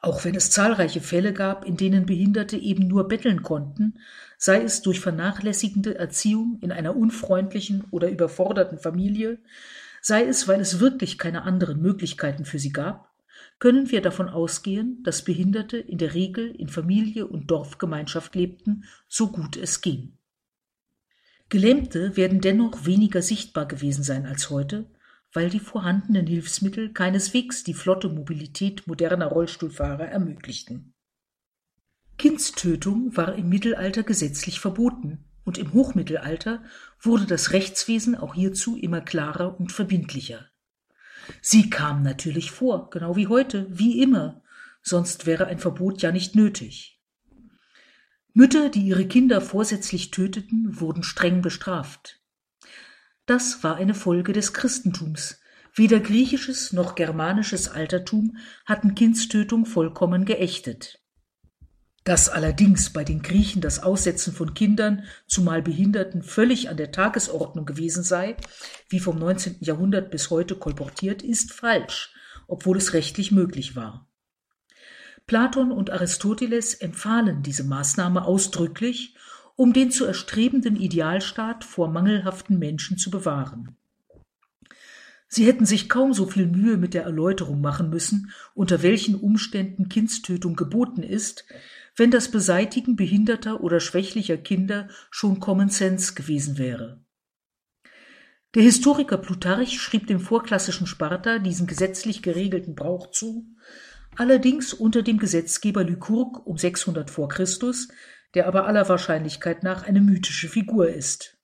Auch 0.05 0.23
wenn 0.27 0.35
es 0.35 0.51
zahlreiche 0.51 1.01
Fälle 1.01 1.33
gab, 1.33 1.65
in 1.65 1.79
denen 1.79 2.05
Behinderte 2.05 2.59
eben 2.59 2.87
nur 2.87 3.09
betteln 3.09 3.43
konnten, 3.43 3.95
sei 4.37 4.61
es 4.61 4.83
durch 4.83 5.01
vernachlässigende 5.01 5.95
Erziehung 5.95 6.59
in 6.61 6.73
einer 6.73 6.95
unfreundlichen 6.95 7.85
oder 7.91 8.11
überforderten 8.11 8.79
Familie, 8.79 9.39
sei 10.03 10.27
es, 10.27 10.47
weil 10.47 10.61
es 10.61 10.79
wirklich 10.79 11.17
keine 11.17 11.45
anderen 11.45 11.81
Möglichkeiten 11.81 12.45
für 12.45 12.59
sie 12.59 12.71
gab, 12.71 13.15
können 13.59 13.91
wir 13.91 14.03
davon 14.03 14.29
ausgehen, 14.29 15.03
dass 15.05 15.25
Behinderte 15.25 15.79
in 15.79 15.97
der 15.97 16.13
Regel 16.13 16.55
in 16.55 16.69
Familie 16.69 17.27
und 17.27 17.51
Dorfgemeinschaft 17.51 18.35
lebten, 18.35 18.85
so 19.09 19.33
gut 19.33 19.57
es 19.57 19.81
ging. 19.81 20.19
Gelähmte 21.49 22.15
werden 22.19 22.43
dennoch 22.43 22.85
weniger 22.85 23.23
sichtbar 23.23 23.67
gewesen 23.67 24.05
sein 24.05 24.27
als 24.27 24.51
heute, 24.51 24.85
weil 25.35 25.51
die 25.51 25.61
vorhandenen 25.61 26.27
Hilfsmittel 26.27 26.93
keineswegs 26.93 27.65
die 27.65 27.75
flotte 27.75 28.09
Mobilität 28.09 28.87
moderner 28.87 29.27
Rollstuhlfahrer 29.27 30.07
ermöglichten. 30.07 30.95
Kindstötung 32.17 33.17
war 33.17 33.35
im 33.35 33.49
Mittelalter 33.49 34.05
gesetzlich 34.05 34.61
verboten, 34.61 35.25
und 35.45 35.59
im 35.59 35.75
Hochmittelalter 35.75 36.63
wurde 36.99 37.27
das 37.27 37.53
Rechtswesen 37.53 38.15
auch 38.15 38.35
hierzu 38.35 38.77
immer 38.77 39.03
klarer 39.03 39.61
und 39.61 39.73
verbindlicher. 39.73 40.49
Sie 41.43 41.69
kam 41.69 42.03
natürlich 42.03 42.51
vor, 42.51 42.89
genau 42.89 43.17
wie 43.17 43.27
heute, 43.27 43.67
wie 43.69 44.01
immer, 44.01 44.43
sonst 44.81 45.27
wäre 45.27 45.47
ein 45.47 45.59
Verbot 45.59 46.01
ja 46.01 46.13
nicht 46.13 46.35
nötig. 46.35 47.03
Mütter, 48.33 48.69
die 48.69 48.87
ihre 48.87 49.07
Kinder 49.07 49.41
vorsätzlich 49.41 50.11
töteten, 50.11 50.81
wurden 50.81 51.03
streng 51.03 51.43
bestraft. 51.43 52.24
Das 53.27 53.65
war 53.65 53.77
eine 53.77 53.95
Folge 53.95 54.35
des 54.35 54.53
Christentums. 54.53 55.41
Weder 55.75 55.99
griechisches 55.99 56.73
noch 56.73 56.95
germanisches 56.95 57.69
Altertum 57.69 58.37
hatten 58.67 58.95
Kindstötung 58.95 59.65
vollkommen 59.65 60.25
geächtet. 60.25 61.01
Dass 62.05 62.29
allerdings 62.29 62.93
bei 62.93 63.03
den 63.03 63.23
Griechen 63.23 63.63
das 63.63 63.83
Aussetzen 63.83 64.35
von 64.35 64.53
Kindern, 64.53 65.05
zumal 65.27 65.63
Behinderten, 65.63 66.23
völlig 66.23 66.69
an 66.69 66.77
der 66.77 66.93
Tagesordnung 66.93 67.65
gewesen 67.65 68.03
sei, 68.03 68.37
wie 68.91 69.01
vom 69.01 69.19
19. 69.19 69.57
Jahrhundert 69.61 70.11
bis 70.11 70.29
heute 70.29 70.55
kolportiert, 70.55 71.23
ist 71.23 71.55
falsch, 71.55 72.15
obwohl 72.47 72.77
es 72.77 72.93
rechtlich 72.93 73.33
möglich 73.33 73.75
war. 73.75 74.07
Platon 75.27 75.73
und 75.73 75.89
Aristoteles 75.91 76.75
empfahlen 76.75 77.43
diese 77.43 77.65
Maßnahme 77.65 78.27
ausdrücklich 78.27 79.14
um 79.57 79.73
den 79.73 79.91
zu 79.91 80.05
erstrebenden 80.05 80.77
Idealstaat 80.77 81.65
vor 81.65 81.89
mangelhaften 81.89 82.59
Menschen 82.59 82.99
zu 82.99 83.11
bewahren. 83.11 83.77
Sie 85.29 85.47
hätten 85.47 85.67
sich 85.67 85.89
kaum 85.89 86.13
so 86.13 86.27
viel 86.27 86.47
Mühe 86.47 86.77
mit 86.77 86.95
der 86.95 87.03
Erläuterung 87.03 87.61
machen 87.61 87.91
müssen, 87.91 88.31
unter 88.55 88.83
welchen 88.83 89.17
Umständen 89.17 89.89
Kindstötung 89.89 90.55
geboten 90.55 91.03
ist, 91.03 91.45
wenn 91.97 92.11
das 92.11 92.31
Beseitigen 92.31 92.97
behinderter 92.97 93.61
oder 93.63 93.81
schwächlicher 93.81 94.37
Kinder 94.37 94.89
schon 95.11 95.41
Common 95.41 95.71
Sense 95.71 96.15
gewesen 96.15 96.59
wäre. 96.59 97.01
Der 98.55 98.63
Historiker 98.63 99.19
Plutarch 99.19 99.81
schrieb 99.81 100.07
dem 100.07 100.21
vorklassischen 100.21 100.87
Sparta 100.87 101.41
diesen 101.41 101.67
gesetzlich 101.67 102.23
geregelten 102.23 102.77
Brauch 102.77 103.11
zu, 103.11 103.47
allerdings 104.17 104.73
unter 104.73 105.03
dem 105.03 105.19
Gesetzgeber 105.19 105.83
Lykurg 105.83 106.47
um 106.47 106.57
600 106.57 107.11
vor 107.11 107.29
Christus, 107.29 107.89
der 108.35 108.47
aber 108.47 108.67
aller 108.67 108.89
Wahrscheinlichkeit 108.89 109.63
nach 109.63 109.87
eine 109.87 110.01
mythische 110.01 110.49
Figur 110.49 110.89
ist. 110.89 111.39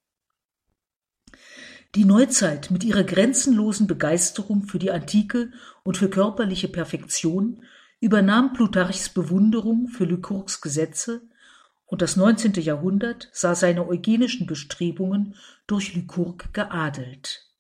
Die 1.94 2.04
Neuzeit 2.04 2.70
mit 2.70 2.84
ihrer 2.84 3.02
grenzenlosen 3.02 3.86
Begeisterung 3.86 4.64
für 4.64 4.78
die 4.78 4.90
Antike 4.90 5.50
und 5.82 5.96
für 5.96 6.08
körperliche 6.08 6.68
Perfektion 6.68 7.64
übernahm 8.00 8.52
Plutarchs 8.52 9.08
Bewunderung 9.08 9.88
für 9.88 10.04
Lykurgs 10.04 10.60
Gesetze 10.60 11.22
und 11.86 12.02
das 12.02 12.16
19. 12.16 12.52
Jahrhundert 12.54 13.28
sah 13.32 13.56
seine 13.56 13.86
eugenischen 13.88 14.46
Bestrebungen 14.46 15.34
durch 15.66 15.94
Lykurg 15.94 16.54
geadelt. 16.54 17.50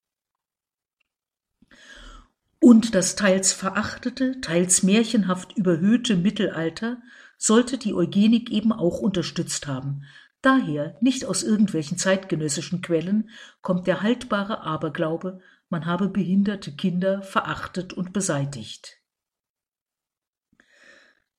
Und 2.60 2.94
das 2.94 3.16
teils 3.16 3.52
verachtete, 3.52 4.40
teils 4.40 4.84
märchenhaft 4.84 5.56
überhöhte 5.56 6.16
Mittelalter 6.16 6.98
sollte 7.40 7.78
die 7.78 7.94
Eugenik 7.94 8.50
eben 8.50 8.70
auch 8.70 9.00
unterstützt 9.00 9.66
haben. 9.66 10.04
Daher, 10.42 10.96
nicht 11.00 11.24
aus 11.24 11.42
irgendwelchen 11.42 11.96
zeitgenössischen 11.96 12.82
Quellen, 12.82 13.30
kommt 13.62 13.86
der 13.86 14.02
haltbare 14.02 14.60
Aberglaube, 14.60 15.40
man 15.70 15.86
habe 15.86 16.08
behinderte 16.08 16.72
Kinder 16.72 17.22
verachtet 17.22 17.94
und 17.94 18.12
beseitigt. 18.12 18.98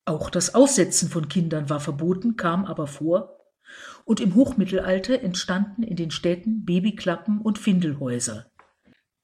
Auch 0.04 0.28
das 0.28 0.56
Aussetzen 0.56 1.08
von 1.08 1.28
Kindern 1.28 1.70
war 1.70 1.78
verboten, 1.78 2.36
kam 2.36 2.64
aber 2.64 2.88
vor, 2.88 3.38
und 4.04 4.18
im 4.18 4.34
Hochmittelalter 4.34 5.20
entstanden 5.22 5.84
in 5.84 5.94
den 5.96 6.10
Städten 6.10 6.64
Babyklappen 6.64 7.40
und 7.40 7.58
Findelhäuser. 7.58 8.50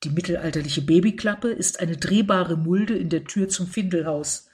Die 0.05 0.11
mittelalterliche 0.11 0.83
Babyklappe 0.83 1.49
ist 1.49 1.81
eine 1.81 1.97
drehbare 1.97 2.57
Mulde 2.57 2.97
in 2.97 3.09
der 3.09 3.25
Tür 3.25 3.49
zum 3.49 3.67
Findelhaus. 3.67 4.48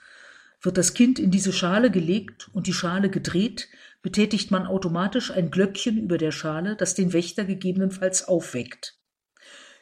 Wird 0.64 0.78
das 0.78 0.94
Kind 0.94 1.18
in 1.18 1.30
diese 1.30 1.52
Schale 1.52 1.90
gelegt 1.90 2.49
und 2.54 2.66
die 2.66 2.73
Schale 2.73 3.11
gedreht, 3.11 3.68
betätigt 4.00 4.50
man 4.50 4.66
automatisch 4.66 5.30
ein 5.30 5.50
Glöckchen 5.50 5.99
über 5.99 6.16
der 6.16 6.30
Schale, 6.30 6.75
das 6.75 6.94
den 6.94 7.12
Wächter 7.12 7.44
gegebenenfalls 7.44 8.26
aufweckt. 8.26 8.99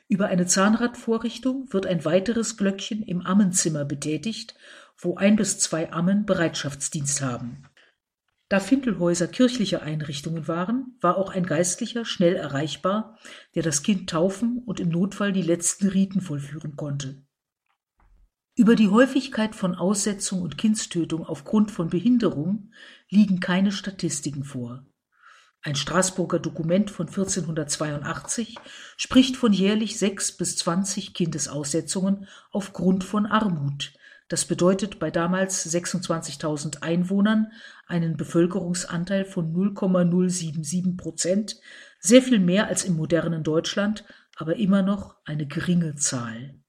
Über 0.08 0.26
eine 0.26 0.44
Zahnradvorrichtung 0.46 1.72
wird 1.72 1.86
ein 1.86 2.04
weiteres 2.04 2.56
Glöckchen 2.56 3.04
im 3.04 3.20
Ammenzimmer 3.20 3.84
betätigt, 3.84 4.56
wo 4.98 5.14
ein 5.14 5.36
bis 5.36 5.60
zwei 5.60 5.92
Ammen 5.92 6.26
Bereitschaftsdienst 6.26 7.22
haben. 7.22 7.68
Da 8.48 8.58
Findelhäuser 8.58 9.28
kirchliche 9.28 9.82
Einrichtungen 9.82 10.48
waren, 10.48 10.98
war 11.00 11.16
auch 11.16 11.30
ein 11.30 11.46
Geistlicher 11.46 12.04
schnell 12.04 12.34
erreichbar, 12.34 13.16
der 13.54 13.62
das 13.62 13.84
Kind 13.84 14.10
taufen 14.10 14.58
und 14.58 14.80
im 14.80 14.88
Notfall 14.88 15.32
die 15.32 15.42
letzten 15.42 15.86
Riten 15.86 16.20
vollführen 16.20 16.74
konnte. 16.74 17.22
Über 18.54 18.74
die 18.74 18.88
Häufigkeit 18.88 19.54
von 19.54 19.74
Aussetzung 19.74 20.42
und 20.42 20.58
Kindstötung 20.58 21.24
aufgrund 21.24 21.70
von 21.70 21.88
Behinderung 21.88 22.70
liegen 23.08 23.40
keine 23.40 23.72
Statistiken 23.72 24.44
vor. 24.44 24.86
Ein 25.62 25.76
Straßburger 25.76 26.38
Dokument 26.38 26.90
von 26.90 27.06
1482 27.06 28.56
spricht 28.96 29.36
von 29.36 29.52
jährlich 29.52 29.98
sechs 29.98 30.36
bis 30.36 30.56
zwanzig 30.56 31.14
Kindesaussetzungen 31.14 32.26
aufgrund 32.50 33.04
von 33.04 33.26
Armut, 33.26 33.92
das 34.32 34.46
bedeutet 34.46 34.98
bei 34.98 35.10
damals 35.10 35.70
26.000 35.70 36.80
Einwohnern 36.80 37.52
einen 37.86 38.16
Bevölkerungsanteil 38.16 39.26
von 39.26 39.52
0,077 39.52 40.96
Prozent, 40.96 41.60
sehr 42.00 42.22
viel 42.22 42.38
mehr 42.38 42.68
als 42.68 42.84
im 42.84 42.96
modernen 42.96 43.42
Deutschland, 43.42 44.06
aber 44.36 44.56
immer 44.56 44.80
noch 44.80 45.16
eine 45.26 45.46
geringe 45.46 45.96
Zahl. 45.96 46.61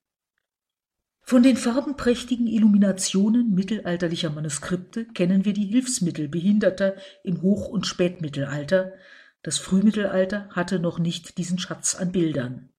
Von 1.25 1.41
den 1.41 1.55
farbenprächtigen 1.55 2.47
Illuminationen 2.47 3.55
mittelalterlicher 3.55 4.29
Manuskripte 4.29 5.05
kennen 5.05 5.45
wir 5.45 5.53
die 5.53 5.65
Hilfsmittel 5.65 6.27
Behinderter 6.27 6.95
im 7.23 7.41
Hoch- 7.41 7.69
und 7.69 7.87
Spätmittelalter, 7.87 8.93
das 9.41 9.57
Frühmittelalter 9.57 10.49
hatte 10.51 10.79
noch 10.79 10.99
nicht 10.99 11.37
diesen 11.37 11.59
Schatz 11.59 11.95
an 11.95 12.11
Bildern. 12.11 12.69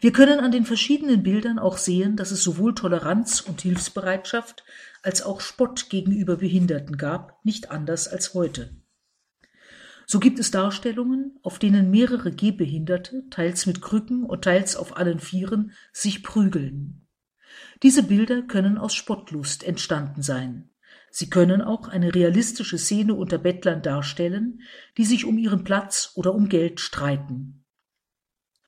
Wir 0.00 0.12
können 0.12 0.40
an 0.40 0.52
den 0.52 0.66
verschiedenen 0.66 1.22
Bildern 1.22 1.58
auch 1.58 1.78
sehen, 1.78 2.16
dass 2.16 2.30
es 2.30 2.42
sowohl 2.42 2.74
Toleranz 2.74 3.40
und 3.40 3.62
Hilfsbereitschaft 3.62 4.64
als 5.02 5.22
auch 5.22 5.40
Spott 5.40 5.88
gegenüber 5.88 6.36
Behinderten 6.36 6.98
gab, 6.98 7.42
nicht 7.42 7.70
anders 7.70 8.06
als 8.06 8.34
heute. 8.34 8.76
So 10.06 10.20
gibt 10.20 10.38
es 10.38 10.50
Darstellungen, 10.50 11.38
auf 11.42 11.58
denen 11.58 11.90
mehrere 11.90 12.32
Gehbehinderte, 12.32 13.24
teils 13.30 13.64
mit 13.64 13.80
Krücken 13.80 14.24
und 14.24 14.44
teils 14.44 14.76
auf 14.76 14.98
allen 14.98 15.20
Vieren, 15.20 15.72
sich 15.92 16.22
prügeln. 16.22 17.03
Diese 17.84 18.02
Bilder 18.02 18.40
können 18.40 18.78
aus 18.78 18.94
Spottlust 18.94 19.62
entstanden 19.62 20.22
sein. 20.22 20.70
Sie 21.10 21.28
können 21.28 21.60
auch 21.60 21.86
eine 21.86 22.14
realistische 22.14 22.78
Szene 22.78 23.12
unter 23.12 23.36
Bettlern 23.36 23.82
darstellen, 23.82 24.62
die 24.96 25.04
sich 25.04 25.26
um 25.26 25.36
ihren 25.36 25.64
Platz 25.64 26.12
oder 26.14 26.34
um 26.34 26.48
Geld 26.48 26.80
streiten. 26.80 27.66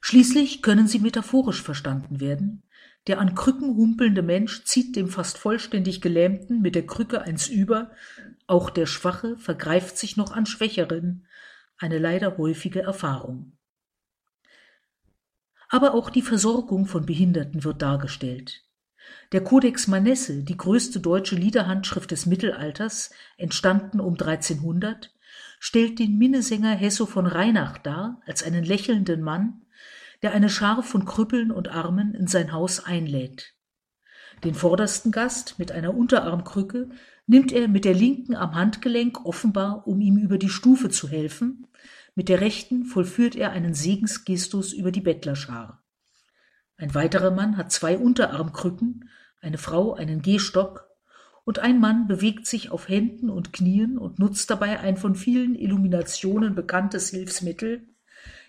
Schließlich 0.02 0.61
können 0.61 0.87
sie 0.87 0.99
metaphorisch 0.99 1.62
verstanden 1.62 2.20
werden. 2.20 2.62
Der 3.06 3.18
an 3.18 3.35
Krücken 3.35 3.75
humpelnde 3.75 4.20
Mensch 4.20 4.64
zieht 4.64 4.94
dem 4.96 5.08
fast 5.08 5.38
vollständig 5.38 6.02
Gelähmten 6.02 6.61
mit 6.61 6.75
der 6.75 6.85
Krücke 6.85 7.23
eins 7.23 7.49
über, 7.49 7.92
auch 8.46 8.68
der 8.68 8.85
Schwache 8.85 9.38
vergreift 9.38 9.96
sich 9.96 10.18
noch 10.18 10.32
an 10.32 10.44
Schwächeren, 10.44 11.26
eine 11.78 11.99
leider 11.99 12.37
häufige 12.37 12.82
Erfahrung. 12.82 13.56
Aber 15.70 15.94
auch 15.94 16.11
die 16.11 16.23
Versorgung 16.23 16.84
von 16.84 17.06
Behinderten 17.06 17.64
wird 17.64 17.80
dargestellt. 17.80 18.66
Der 19.32 19.43
Codex 19.43 19.89
Manesse, 19.89 20.45
die 20.45 20.56
größte 20.56 21.00
deutsche 21.00 21.34
Liederhandschrift 21.34 22.10
des 22.10 22.26
Mittelalters, 22.26 23.10
entstanden 23.36 24.00
um 24.00 24.12
1300, 24.15 25.12
stellt 25.58 25.99
den 25.99 26.17
Minnesänger 26.17 26.75
Hesso 26.75 27.06
von 27.06 27.26
Reinach 27.26 27.78
dar 27.78 28.21
als 28.26 28.43
einen 28.43 28.65
lächelnden 28.65 29.23
Mann, 29.23 29.62
der 30.23 30.32
eine 30.32 30.49
Schar 30.49 30.82
von 30.82 31.04
Krüppeln 31.04 31.50
und 31.50 31.69
Armen 31.69 32.15
in 32.15 32.26
sein 32.26 32.52
Haus 32.52 32.84
einlädt. 32.84 33.54
Den 34.45 34.54
vordersten 34.54 35.12
Gast 35.12 35.58
mit 35.58 35.73
einer 35.73 35.95
Unterarmkrücke 35.95 36.91
nimmt 37.26 37.52
er 37.52 37.69
mit 37.69 37.84
der 37.84 37.95
linken 37.95 38.36
am 38.36 38.54
Handgelenk 38.54 39.25
offenbar, 39.25 39.86
um 39.86 40.00
ihm 40.00 40.19
über 40.19 40.39
die 40.39 40.50
Stufe 40.50 40.89
zu 40.91 41.08
helfen, 41.08 41.67
mit 42.15 42.28
der 42.28 42.41
rechten 42.41 42.84
vollführt 42.84 43.34
er 43.34 43.50
einen 43.50 43.75
Segensgestus 43.75 44.73
über 44.73 44.93
die 44.93 45.00
Bettlerschar. 45.00 45.82
Ein 46.76 46.95
weiterer 46.95 47.30
Mann 47.30 47.56
hat 47.56 47.73
zwei 47.73 47.97
Unterarmkrücken, 47.97 49.08
eine 49.41 49.58
Frau 49.58 49.95
einen 49.95 50.23
Gehstock, 50.23 50.89
und 51.45 51.60
ein 51.60 51.78
Mann 51.78 52.08
bewegt 52.08 52.47
sich 52.47 52.71
auf 52.71 52.89
Händen 52.89 53.30
und 53.30 53.52
Knien 53.52 53.99
und 53.99 54.19
nutzt 54.19 54.50
dabei 54.50 54.80
ein 54.80 54.97
von 54.97 55.15
vielen 55.15 55.54
Illuminationen 55.54 56.56
bekanntes 56.56 57.10
Hilfsmittel, 57.10 57.86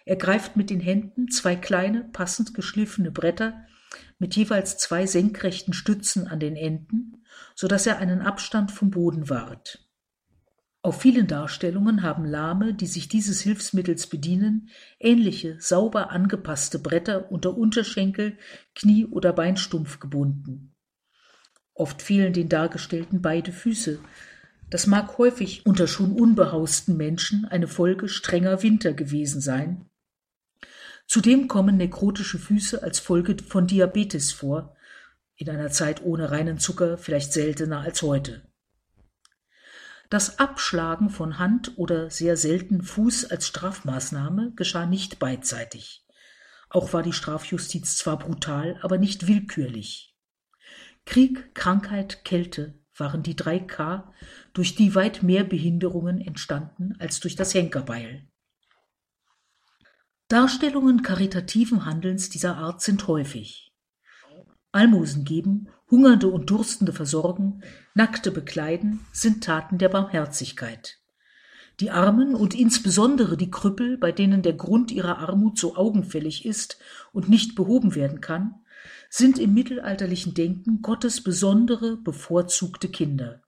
er 0.08 0.16
greift 0.16 0.56
mit 0.56 0.70
den 0.70 0.80
Händen 0.80 1.28
zwei 1.28 1.58
kleine, 1.58 2.06
passend 2.06 2.54
geschliffene 2.54 3.12
Bretter 3.12 3.66
mit 4.20 4.38
jeweils 4.38 4.78
zwei 4.78 5.06
senkrechten 5.06 5.74
Stützen 5.74 6.30
an 6.30 6.40
den 6.40 6.56
Enden, 6.56 7.26
so 7.56 7.68
dass 7.68 7.86
er 7.86 7.98
einen 7.98 8.22
Abstand 8.22 8.72
vom 8.72 8.90
Boden 8.90 9.30
wahrt. 9.30 9.86
Auf 10.88 11.02
vielen 11.02 11.28
Darstellungen 11.28 12.02
haben 12.02 12.24
Lahme, 12.24 12.74
die 12.74 12.88
sich 12.88 13.10
dieses 13.10 13.42
Hilfsmittels 13.42 14.08
bedienen, 14.08 14.70
ähnliche, 15.02 15.58
sauber 15.60 16.12
angepasste 16.12 16.80
Bretter 16.80 17.30
unter 17.30 17.58
Unterschenkel, 17.58 18.38
Knie 18.74 19.06
oder 19.06 19.34
Beinstumpf 19.34 20.00
gebunden. 20.00 20.74
Oft 21.74 22.02
fehlen 22.02 22.32
den 22.32 22.48
Dargestellten 22.48 23.22
beide 23.22 23.52
Füße. 23.52 24.00
Das 24.70 24.88
mag 24.88 25.18
häufig 25.18 25.66
unter 25.66 25.88
schon 25.88 26.14
unbehausten 26.14 26.96
Menschen 26.96 27.44
eine 27.44 27.68
Folge 27.68 28.08
strenger 28.08 28.64
Winter 28.64 28.94
gewesen 28.94 29.42
sein, 29.42 29.90
Zudem 31.06 31.50
kommen 31.50 31.76
nekrotische 31.76 32.40
Füße 32.40 32.82
als 32.82 33.00
Folge 33.00 33.36
von 33.46 33.68
Diabetes 33.68 34.32
vor, 34.32 34.74
in 35.36 35.50
einer 35.50 35.70
Zeit 35.70 36.02
ohne 36.02 36.32
reinen 36.32 36.60
Zucker 36.60 36.98
vielleicht 36.98 37.34
seltener 37.34 37.82
als 37.82 38.02
heute. 38.04 38.47
Das 40.10 40.40
Abschlagen 40.40 41.10
von 41.10 41.38
Hand 41.38 41.74
oder 41.78 42.10
sehr 42.10 42.38
selten 42.38 42.82
Fuß 42.82 43.26
als 43.26 43.48
Strafmaßnahme 43.48 44.54
geschah 44.56 44.86
nicht 44.86 45.20
beidseitig. 45.20 46.06
Auch 46.70 46.94
war 46.94 47.04
die 47.04 47.14
Strafjustiz 47.14 47.98
zwar 47.98 48.18
brutal, 48.18 48.80
aber 48.82 48.98
nicht 48.98 49.28
willkürlich. 49.28 50.16
Krieg, 51.06 51.54
Krankheit, 51.56 52.24
Kälte 52.24 52.80
waren 52.96 53.22
die 53.24 53.36
drei 53.36 53.60
K, 53.60 54.14
durch 54.54 54.76
die 54.76 54.96
weit 54.96 55.24
mehr 55.24 55.44
Behinderungen 55.44 56.22
entstanden 56.22 56.96
als 57.00 57.20
durch 57.20 57.36
das 57.36 57.54
Henkerbeil. 57.54 58.28
Darstellungen 60.30 61.04
karitativen 61.04 61.86
Handelns 61.86 62.30
dieser 62.30 62.58
Art 62.58 62.82
sind 62.82 63.08
häufig. 63.08 63.74
Almosen 64.74 65.24
geben, 65.24 65.70
Hungernde 65.90 66.28
und 66.28 66.50
Durstende 66.50 66.92
versorgen, 66.92 67.64
Nackte 67.98 68.30
bekleiden 68.30 69.00
sind 69.12 69.44
Taten 69.44 69.80
der 69.80 69.90
Barmherzigkeit. 69.90 71.00
Die 71.80 71.90
Armen 71.90 72.36
und 72.36 72.54
insbesondere 72.54 73.38
die 73.38 73.50
Krüppel, 73.50 73.98
bei 73.98 74.12
denen 74.12 74.44
der 74.44 74.54
Grund 74.54 74.92
ihrer 74.92 75.18
Armut 75.18 75.58
so 75.58 75.76
augenfällig 75.76 76.46
ist 76.46 76.78
und 77.12 77.28
nicht 77.28 77.56
behoben 77.56 77.96
werden 77.96 78.22
kann, 78.22 78.54
sind 79.10 79.40
im 79.40 79.56
mittelalterlichen 79.56 80.36
Denken 80.36 80.84
Gottes 80.84 81.24
besondere, 81.24 81.98
bevorzugte 81.98 82.88
Kinder. 82.88 83.42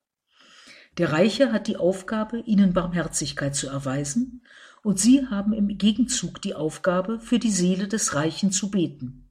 Der 0.97 1.11
Reiche 1.11 1.51
hat 1.51 1.67
die 1.67 1.77
Aufgabe, 1.77 2.39
ihnen 2.39 2.73
Barmherzigkeit 2.73 3.55
zu 3.55 3.67
erweisen, 3.67 4.41
und 4.81 4.99
sie 4.99 5.27
haben 5.27 5.53
im 5.53 5.77
Gegenzug 5.77 6.41
die 6.41 6.55
Aufgabe, 6.55 7.19
für 7.19 7.37
die 7.37 7.51
Seele 7.51 7.87
des 7.87 8.15
Reichen 8.15 8.51
zu 8.51 8.71
beten. 8.71 9.29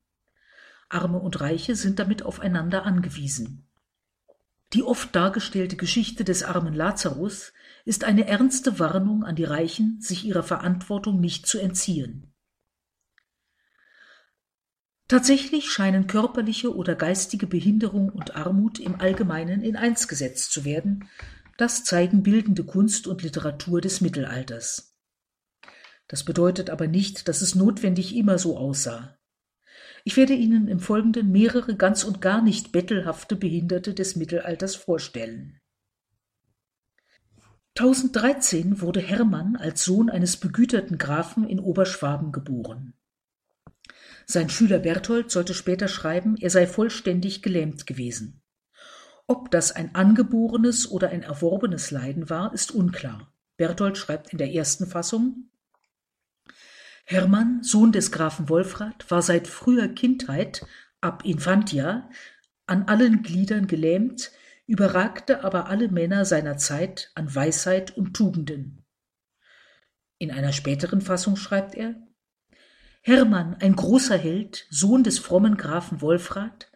Arme 0.89 1.19
und 1.19 1.41
Reiche 1.41 1.75
sind 1.75 1.99
damit 1.99 2.23
aufeinander 2.23 2.85
angewiesen. 2.85 3.68
Die 4.75 4.83
oft 4.83 5.15
dargestellte 5.17 5.77
Geschichte 5.77 6.25
des 6.25 6.43
armen 6.43 6.75
Lazarus 6.75 7.53
ist 7.87 8.05
eine 8.05 8.27
ernste 8.27 8.79
Warnung 8.79 9.25
an 9.25 9.35
die 9.35 9.45
Reichen, 9.45 9.99
sich 10.01 10.25
ihrer 10.25 10.43
Verantwortung 10.43 11.21
nicht 11.21 11.47
zu 11.47 11.59
entziehen. 11.59 12.35
Tatsächlich 15.09 15.71
scheinen 15.71 16.07
körperliche 16.07 16.77
oder 16.77 16.95
geistige 16.95 17.47
Behinderung 17.47 18.11
und 18.11 18.37
Armut 18.37 18.79
im 18.79 19.01
Allgemeinen 19.01 19.63
in 19.63 19.75
eins 19.75 20.07
gesetzt 20.07 20.53
zu 20.53 20.67
werden, 20.67 21.09
das 21.57 21.83
zeigen 21.85 22.23
bildende 22.23 22.65
Kunst 22.65 23.07
und 23.07 23.23
Literatur 23.23 23.81
des 23.81 24.03
Mittelalters. 24.03 24.95
Das 26.09 26.25
bedeutet 26.25 26.69
aber 26.69 26.87
nicht, 26.89 27.27
dass 27.27 27.41
es 27.41 27.55
notwendig 27.55 28.15
immer 28.15 28.39
so 28.39 28.59
aussah. 28.59 29.18
Ich 30.09 30.17
werde 30.17 30.33
Ihnen 30.33 30.69
im 30.69 30.81
Folgenden 30.81 31.31
mehrere 31.33 31.77
ganz 31.77 32.03
und 32.03 32.23
gar 32.23 32.41
nicht 32.41 32.73
bettelhafte 32.73 33.37
Behinderte 33.37 33.93
des 33.93 34.17
Mittelalters 34.17 34.75
vorstellen. 34.75 35.61
1013 37.77 38.81
wurde 38.81 39.01
Hermann 39.01 39.57
als 39.57 39.85
Sohn 39.85 40.09
eines 40.09 40.39
begüterten 40.39 40.97
Grafen 40.97 41.47
in 41.47 41.61
Oberschwaben 41.61 42.33
geboren. 42.33 42.95
Sein 44.25 44.49
Schüler 44.49 44.79
Berthold 44.79 45.31
sollte 45.31 45.53
später 45.53 45.89
schreiben, 45.89 46.39
er 46.39 46.49
sei 46.49 46.67
vollständig 46.67 47.43
gelähmt 47.43 47.87
gewesen. 47.87 48.41
Ob 49.27 49.51
das 49.51 49.73
ein 49.73 49.95
angeborenes 49.95 50.91
oder 50.91 51.11
ein 51.11 51.23
erworbenes 51.23 51.91
Leiden 51.91 52.31
war, 52.31 52.55
ist 52.55 52.71
unklar. 52.71 53.31
Berthold 53.59 53.99
schreibt 53.99 54.33
in 54.33 54.39
der 54.39 54.55
ersten 54.55 54.87
Fassung 54.87 55.51
Hermann, 57.11 57.63
Sohn 57.63 57.91
des 57.91 58.13
Grafen 58.13 58.51
Wolfrat, 58.51 59.11
war 59.11 59.23
seit 59.23 59.49
früher 59.49 59.89
Kindheit 59.89 60.67
ab 61.01 61.25
Infantia 61.25 62.11
an 62.67 62.83
allen 62.83 63.23
Gliedern 63.23 63.67
gelähmt, 63.67 64.31
überragte 64.67 65.43
aber 65.43 65.71
alle 65.71 65.89
Männer 65.89 66.27
seiner 66.27 66.59
Zeit 66.59 67.11
an 67.15 67.35
Weisheit 67.35 67.97
und 67.97 68.13
Tugenden. 68.13 68.85
In 70.19 70.31
einer 70.31 70.53
späteren 70.53 71.01
Fassung 71.01 71.37
schreibt 71.37 71.77
er 71.77 71.95
Hermann, 73.01 73.55
ein 73.55 73.75
großer 73.75 74.19
Held, 74.19 74.67
Sohn 74.69 75.03
des 75.03 75.19
frommen 75.19 75.57
Grafen 75.57 76.03
Wolfrat, 76.03 76.71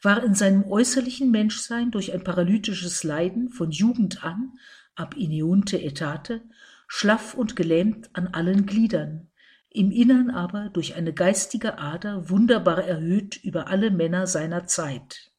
war 0.00 0.22
in 0.22 0.36
seinem 0.36 0.62
äußerlichen 0.62 1.32
Menschsein 1.32 1.90
durch 1.90 2.12
ein 2.12 2.22
paralytisches 2.22 3.02
Leiden 3.02 3.48
von 3.48 3.72
Jugend 3.72 4.22
an, 4.22 4.52
ab 4.94 5.16
ineunte 5.16 5.82
etate, 5.82 6.44
schlaff 6.86 7.34
und 7.34 7.56
gelähmt 7.56 8.10
an 8.12 8.28
allen 8.28 8.64
Gliedern, 8.64 9.31
im 9.74 9.90
Innern 9.90 10.30
aber 10.30 10.68
durch 10.68 10.94
eine 10.94 11.12
geistige 11.12 11.78
Ader 11.78 12.28
wunderbar 12.28 12.84
erhöht 12.84 13.42
über 13.42 13.68
alle 13.68 13.90
Männer 13.90 14.26
seiner 14.26 14.66
Zeit. 14.66 15.32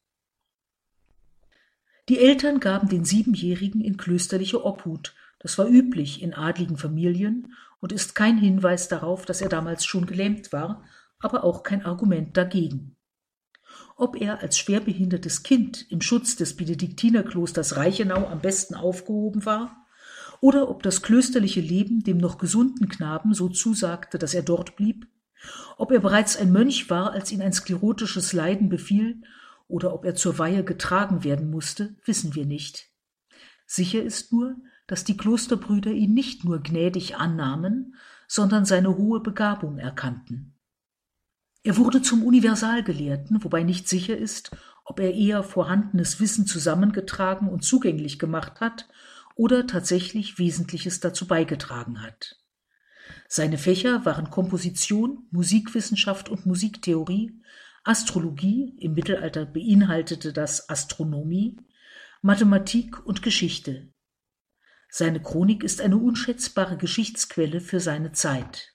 Die 2.08 2.18
Eltern 2.18 2.60
gaben 2.60 2.88
den 2.88 3.04
Siebenjährigen 3.04 3.80
in 3.80 3.96
klösterliche 3.96 4.64
Obhut, 4.64 5.14
das 5.38 5.58
war 5.58 5.66
üblich 5.66 6.22
in 6.22 6.34
adligen 6.34 6.76
Familien 6.76 7.54
und 7.80 7.92
ist 7.92 8.14
kein 8.14 8.38
Hinweis 8.38 8.88
darauf, 8.88 9.26
dass 9.26 9.42
er 9.42 9.50
damals 9.50 9.84
schon 9.84 10.06
gelähmt 10.06 10.52
war, 10.52 10.84
aber 11.18 11.44
auch 11.44 11.62
kein 11.62 11.84
Argument 11.84 12.36
dagegen. 12.36 12.96
Ob 13.96 14.20
er 14.20 14.40
als 14.40 14.58
schwerbehindertes 14.58 15.42
Kind 15.42 15.90
im 15.90 16.00
Schutz 16.00 16.36
des 16.36 16.56
Benediktinerklosters 16.56 17.76
Reichenau 17.76 18.26
am 18.26 18.40
besten 18.40 18.74
aufgehoben 18.74 19.44
war, 19.44 19.83
oder 20.44 20.68
ob 20.68 20.82
das 20.82 21.00
klösterliche 21.00 21.62
Leben 21.62 22.02
dem 22.02 22.18
noch 22.18 22.36
gesunden 22.36 22.86
Knaben 22.90 23.32
so 23.32 23.48
zusagte, 23.48 24.18
dass 24.18 24.34
er 24.34 24.42
dort 24.42 24.76
blieb, 24.76 25.06
ob 25.78 25.90
er 25.90 26.00
bereits 26.00 26.36
ein 26.36 26.52
Mönch 26.52 26.90
war, 26.90 27.12
als 27.12 27.32
ihn 27.32 27.40
ein 27.40 27.54
sklerotisches 27.54 28.34
Leiden 28.34 28.68
befiel 28.68 29.22
oder 29.68 29.94
ob 29.94 30.04
er 30.04 30.16
zur 30.16 30.38
Weihe 30.38 30.62
getragen 30.62 31.24
werden 31.24 31.48
musste, 31.48 31.96
wissen 32.04 32.34
wir 32.34 32.44
nicht. 32.44 32.90
Sicher 33.64 34.02
ist 34.02 34.34
nur, 34.34 34.56
dass 34.86 35.04
die 35.04 35.16
Klosterbrüder 35.16 35.92
ihn 35.92 36.12
nicht 36.12 36.44
nur 36.44 36.62
gnädig 36.62 37.16
annahmen, 37.16 37.94
sondern 38.28 38.66
seine 38.66 38.98
hohe 38.98 39.20
Begabung 39.20 39.78
erkannten. 39.78 40.58
Er 41.62 41.78
wurde 41.78 42.02
zum 42.02 42.22
Universalgelehrten, 42.22 43.42
wobei 43.42 43.62
nicht 43.62 43.88
sicher 43.88 44.18
ist, 44.18 44.54
ob 44.84 45.00
er 45.00 45.14
eher 45.14 45.42
vorhandenes 45.42 46.20
Wissen 46.20 46.44
zusammengetragen 46.44 47.48
und 47.48 47.64
zugänglich 47.64 48.18
gemacht 48.18 48.60
hat 48.60 48.86
oder 49.34 49.66
tatsächlich 49.66 50.38
Wesentliches 50.38 51.00
dazu 51.00 51.26
beigetragen 51.26 52.02
hat. 52.02 52.36
Seine 53.28 53.58
Fächer 53.58 54.04
waren 54.04 54.30
Komposition, 54.30 55.26
Musikwissenschaft 55.30 56.28
und 56.28 56.46
Musiktheorie, 56.46 57.40
Astrologie, 57.82 58.76
im 58.78 58.94
Mittelalter 58.94 59.44
beinhaltete 59.44 60.32
das 60.32 60.68
Astronomie, 60.70 61.56
Mathematik 62.22 63.04
und 63.04 63.22
Geschichte. 63.22 63.92
Seine 64.88 65.20
Chronik 65.20 65.64
ist 65.64 65.80
eine 65.80 65.96
unschätzbare 65.96 66.76
Geschichtsquelle 66.76 67.60
für 67.60 67.80
seine 67.80 68.12
Zeit. 68.12 68.72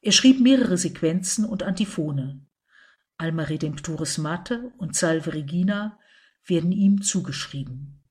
Er 0.00 0.12
schrieb 0.12 0.40
mehrere 0.40 0.78
Sequenzen 0.78 1.44
und 1.44 1.62
Antiphone. 1.62 2.46
Alma 3.18 3.42
Redemptoris 3.42 4.18
Mater 4.18 4.72
und 4.78 4.94
Salve 4.94 5.34
Regina 5.34 5.98
werden 6.46 6.72
ihm 6.72 7.02
zugeschrieben. 7.02 8.03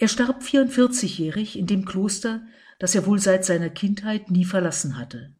Er 0.00 0.08
starb 0.08 0.42
44-jährig 0.42 1.58
in 1.58 1.66
dem 1.66 1.84
Kloster, 1.84 2.42
das 2.78 2.94
er 2.94 3.04
wohl 3.04 3.18
seit 3.18 3.44
seiner 3.44 3.68
Kindheit 3.68 4.30
nie 4.30 4.46
verlassen 4.46 4.96
hatte. 4.96 5.34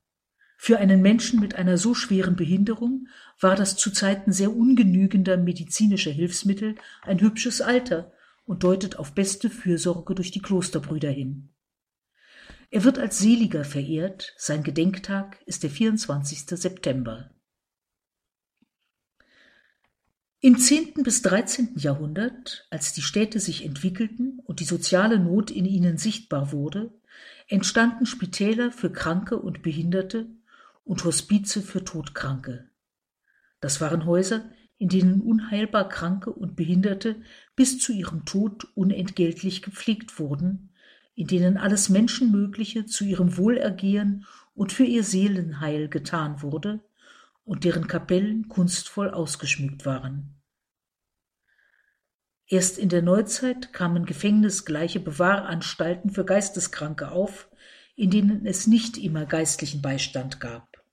Für 0.59 0.77
einen 0.77 1.01
Menschen 1.01 1.41
mit 1.41 1.55
einer 1.55 1.79
so 1.79 1.95
schweren 1.95 2.37
Behinderung 2.37 3.09
war 3.41 3.57
das 3.57 3.77
zu 3.77 3.91
Zeiten 3.91 4.33
sehr 4.33 4.55
ungenügender 4.55 5.39
medizinischer 5.39 6.11
Hilfsmittel 6.11 6.75
ein 7.01 7.23
hübsches 7.23 7.63
Alter 7.63 8.13
und 8.45 8.63
deutet 8.63 8.99
auf 8.99 9.15
beste 9.15 9.49
Fürsorge 9.49 10.15
durch 10.15 10.31
die 10.31 10.43
Klosterbrüder 10.43 11.09
hin. 11.09 11.55
Er 12.69 12.85
wird 12.85 12.99
als 12.99 13.19
Seliger 13.19 13.65
verehrt, 13.65 14.35
sein 14.37 14.63
Gedenktag 14.63 15.41
ist 15.47 15.63
der 15.63 15.71
24. 15.71 16.41
September. 16.61 17.31
Im 20.43 20.57
10. 20.57 21.03
bis 21.03 21.21
13. 21.21 21.77
Jahrhundert, 21.77 22.67
als 22.71 22.95
die 22.95 23.03
Städte 23.03 23.41
sich 23.41 23.63
entwickelten 23.63 24.41
und 24.43 24.61
die 24.61 24.65
soziale 24.65 25.19
Not 25.19 25.51
in 25.51 25.67
ihnen 25.67 25.99
sichtbar 25.99 26.51
wurde, 26.51 26.99
entstanden 27.47 28.07
Spitäler 28.07 28.73
für 28.73 28.91
Kranke 28.91 29.39
und 29.39 29.61
Behinderte 29.61 30.31
und 30.83 31.05
Hospize 31.05 31.61
für 31.61 31.85
Todkranke. 31.85 32.71
Das 33.61 33.83
waren 33.83 34.07
Häuser, 34.07 34.51
in 34.79 34.89
denen 34.89 35.21
unheilbar 35.21 35.91
Kranke 35.91 36.33
und 36.33 36.57
Behinderte 36.57 37.17
bis 37.55 37.79
zu 37.79 37.93
ihrem 37.93 38.25
Tod 38.25 38.67
unentgeltlich 38.75 39.61
gepflegt 39.61 40.19
wurden, 40.19 40.73
in 41.15 41.27
denen 41.27 41.59
alles 41.59 41.91
Menschenmögliche 41.91 42.87
zu 42.87 43.05
ihrem 43.05 43.37
Wohlergehen 43.37 44.25
und 44.55 44.73
für 44.73 44.85
ihr 44.85 45.05
Seelenheil 45.05 45.91
getan 45.91 46.41
wurde 46.41 46.81
und 47.51 47.65
deren 47.65 47.89
Kapellen 47.89 48.49
kunstvoll 48.49 49.11
ausgeschmückt 49.11 49.85
waren. 49.85 50.41
Erst 52.47 52.79
in 52.79 52.89
der 52.89 53.03
Neuzeit 53.03 53.73
kamen 53.73 54.07
gefängnisgleiche 54.07 55.01
Bewahranstalten 55.01 56.11
für 56.11 56.25
Geisteskranke 56.25 57.11
auf, 57.11 57.49
in 57.97 58.11
denen 58.11 58.47
es 58.47 58.69
nicht 58.69 58.97
immer 58.99 59.27
geistlichen 59.27 59.83
Beistand 59.83 60.39
gab. 60.39 60.85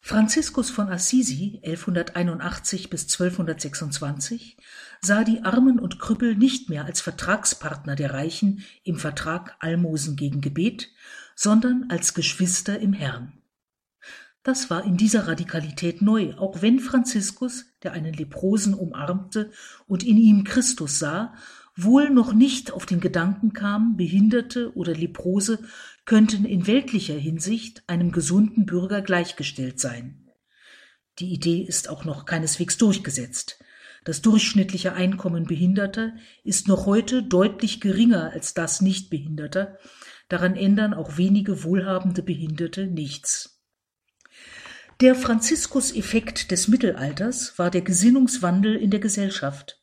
Franziskus 0.00 0.70
von 0.70 0.88
Assisi 0.88 1.60
(1181 1.62 2.88
bis 2.88 3.02
1226) 3.12 4.56
sah 5.02 5.24
die 5.24 5.42
Armen 5.42 5.78
und 5.78 5.98
Krüppel 5.98 6.36
nicht 6.36 6.70
mehr 6.70 6.86
als 6.86 7.02
Vertragspartner 7.02 7.96
der 7.96 8.14
Reichen 8.14 8.64
im 8.82 8.96
Vertrag 8.96 9.56
Almosen 9.58 10.16
gegen 10.16 10.40
Gebet, 10.40 10.90
sondern 11.34 11.90
als 11.90 12.14
Geschwister 12.14 12.78
im 12.78 12.94
Herrn. 12.94 13.34
Das 14.46 14.70
war 14.70 14.84
in 14.84 14.96
dieser 14.96 15.26
Radikalität 15.26 16.02
neu, 16.02 16.32
auch 16.36 16.62
wenn 16.62 16.78
Franziskus, 16.78 17.64
der 17.82 17.94
einen 17.94 18.14
Leprosen 18.14 18.74
umarmte 18.74 19.50
und 19.88 20.04
in 20.04 20.16
ihm 20.16 20.44
Christus 20.44 21.00
sah, 21.00 21.34
wohl 21.74 22.10
noch 22.10 22.32
nicht 22.32 22.70
auf 22.70 22.86
den 22.86 23.00
Gedanken 23.00 23.54
kam, 23.54 23.96
Behinderte 23.96 24.72
oder 24.76 24.94
Leprose 24.94 25.58
könnten 26.04 26.44
in 26.44 26.68
weltlicher 26.68 27.16
Hinsicht 27.16 27.82
einem 27.88 28.12
gesunden 28.12 28.66
Bürger 28.66 29.02
gleichgestellt 29.02 29.80
sein. 29.80 30.30
Die 31.18 31.32
Idee 31.32 31.62
ist 31.62 31.88
auch 31.88 32.04
noch 32.04 32.24
keineswegs 32.24 32.78
durchgesetzt. 32.78 33.58
Das 34.04 34.22
durchschnittliche 34.22 34.92
Einkommen 34.92 35.46
Behinderter 35.46 36.14
ist 36.44 36.68
noch 36.68 36.86
heute 36.86 37.24
deutlich 37.24 37.80
geringer 37.80 38.30
als 38.30 38.54
das 38.54 38.80
Nichtbehinderter, 38.80 39.76
daran 40.28 40.54
ändern 40.54 40.94
auch 40.94 41.16
wenige 41.16 41.64
wohlhabende 41.64 42.22
Behinderte 42.22 42.86
nichts. 42.86 43.55
Der 45.02 45.14
Franziskus-Effekt 45.14 46.50
des 46.50 46.68
Mittelalters 46.68 47.58
war 47.58 47.70
der 47.70 47.82
Gesinnungswandel 47.82 48.76
in 48.76 48.90
der 48.90 48.98
Gesellschaft. 48.98 49.78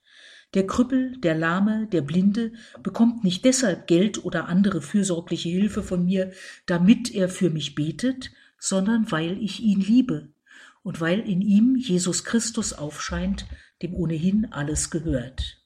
Der 0.55 0.65
Krüppel, 0.65 1.19
der 1.19 1.35
Lahme, 1.35 1.85
der 1.85 2.01
Blinde 2.01 2.53
bekommt 2.81 3.23
nicht 3.23 3.45
deshalb 3.45 3.85
Geld 3.85 4.25
oder 4.25 4.47
andere 4.47 4.81
fürsorgliche 4.81 5.49
Hilfe 5.49 5.83
von 5.83 6.05
mir, 6.05 6.31
damit 6.65 7.13
er 7.13 7.29
für 7.29 7.51
mich 7.51 7.75
betet, 7.75 8.31
sondern 8.57 9.11
weil 9.11 9.37
ich 9.37 9.59
ihn 9.59 9.81
liebe 9.81 10.33
und 10.81 10.99
weil 10.99 11.19
in 11.19 11.41
ihm 11.41 11.75
Jesus 11.75 12.23
Christus 12.23 12.73
aufscheint, 12.73 13.45
dem 13.83 13.93
ohnehin 13.93 14.47
alles 14.51 14.89
gehört. 14.89 15.63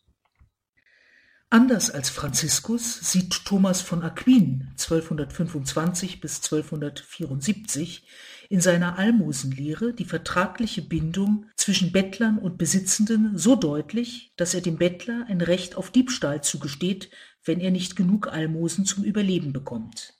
Anders 1.49 1.89
als 1.89 2.09
Franziskus 2.09 2.99
sieht 2.99 3.45
Thomas 3.45 3.79
von 3.81 4.03
Aquin 4.03 4.67
1225 4.71 6.19
bis 6.19 6.43
1274 6.43 8.05
in 8.49 8.61
seiner 8.61 8.97
Almosenlehre 8.97 9.93
die 9.93 10.05
vertragliche 10.05 10.81
Bindung 10.81 11.45
zwischen 11.55 11.91
Bettlern 11.91 12.37
und 12.37 12.57
Besitzenden 12.57 13.37
so 13.37 13.55
deutlich, 13.55 14.33
dass 14.37 14.53
er 14.53 14.61
dem 14.61 14.77
Bettler 14.77 15.25
ein 15.27 15.41
Recht 15.41 15.75
auf 15.75 15.91
Diebstahl 15.91 16.41
zugesteht, 16.41 17.09
wenn 17.43 17.59
er 17.59 17.71
nicht 17.71 17.95
genug 17.95 18.27
Almosen 18.27 18.85
zum 18.85 19.03
Überleben 19.03 19.53
bekommt. 19.53 20.13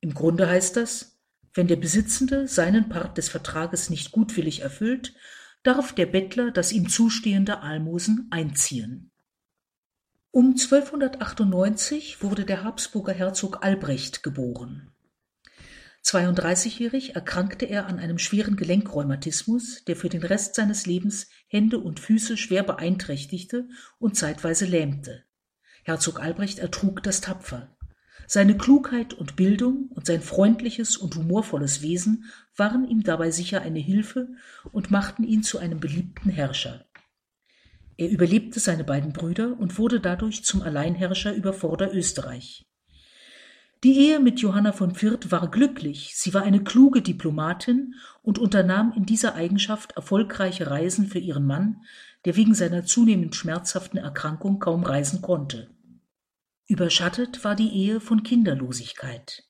Im 0.00 0.14
Grunde 0.14 0.48
heißt 0.48 0.76
das, 0.76 1.18
wenn 1.52 1.66
der 1.66 1.76
Besitzende 1.76 2.48
seinen 2.48 2.88
Part 2.88 3.18
des 3.18 3.28
Vertrages 3.28 3.90
nicht 3.90 4.12
gutwillig 4.12 4.60
erfüllt, 4.60 5.14
darf 5.62 5.92
der 5.92 6.06
Bettler 6.06 6.50
das 6.50 6.72
ihm 6.72 6.88
zustehende 6.88 7.60
Almosen 7.60 8.28
einziehen. 8.30 9.10
Um 10.30 10.50
1298 10.50 12.22
wurde 12.22 12.44
der 12.44 12.62
Habsburger 12.62 13.12
Herzog 13.12 13.64
Albrecht 13.64 14.22
geboren. 14.22 14.92
32-jährig 16.04 17.14
erkrankte 17.14 17.66
er 17.66 17.86
an 17.86 17.98
einem 17.98 18.18
schweren 18.18 18.56
Gelenkrheumatismus, 18.56 19.84
der 19.84 19.96
für 19.96 20.08
den 20.08 20.22
Rest 20.22 20.54
seines 20.54 20.86
Lebens 20.86 21.28
Hände 21.46 21.78
und 21.78 22.00
Füße 22.00 22.36
schwer 22.36 22.62
beeinträchtigte 22.62 23.68
und 23.98 24.16
zeitweise 24.16 24.64
lähmte. 24.64 25.24
Herzog 25.84 26.20
Albrecht 26.20 26.58
ertrug 26.58 27.02
das 27.02 27.20
tapfer. 27.20 27.76
Seine 28.26 28.56
Klugheit 28.56 29.12
und 29.12 29.36
Bildung 29.36 29.88
und 29.90 30.06
sein 30.06 30.20
freundliches 30.20 30.96
und 30.96 31.16
humorvolles 31.16 31.82
Wesen 31.82 32.26
waren 32.56 32.88
ihm 32.88 33.02
dabei 33.02 33.30
sicher 33.30 33.60
eine 33.62 33.80
Hilfe 33.80 34.28
und 34.72 34.90
machten 34.90 35.24
ihn 35.24 35.42
zu 35.42 35.58
einem 35.58 35.80
beliebten 35.80 36.30
Herrscher. 36.30 36.86
Er 37.96 38.08
überlebte 38.08 38.60
seine 38.60 38.84
beiden 38.84 39.12
Brüder 39.12 39.58
und 39.58 39.78
wurde 39.78 40.00
dadurch 40.00 40.44
zum 40.44 40.62
Alleinherrscher 40.62 41.34
über 41.34 41.52
Vorderösterreich. 41.52 42.69
Die 43.82 43.96
Ehe 43.96 44.20
mit 44.20 44.40
Johanna 44.40 44.72
von 44.72 44.94
Fürth 44.94 45.30
war 45.30 45.50
glücklich, 45.50 46.12
sie 46.14 46.34
war 46.34 46.42
eine 46.42 46.62
kluge 46.62 47.00
Diplomatin 47.00 47.94
und 48.22 48.38
unternahm 48.38 48.92
in 48.94 49.06
dieser 49.06 49.34
Eigenschaft 49.36 49.92
erfolgreiche 49.92 50.70
Reisen 50.70 51.06
für 51.06 51.18
ihren 51.18 51.46
Mann, 51.46 51.82
der 52.26 52.36
wegen 52.36 52.54
seiner 52.54 52.84
zunehmend 52.84 53.34
schmerzhaften 53.34 53.96
Erkrankung 53.98 54.58
kaum 54.58 54.84
reisen 54.84 55.22
konnte. 55.22 55.70
Überschattet 56.66 57.42
war 57.42 57.56
die 57.56 57.70
Ehe 57.70 58.00
von 58.00 58.22
Kinderlosigkeit. 58.22 59.44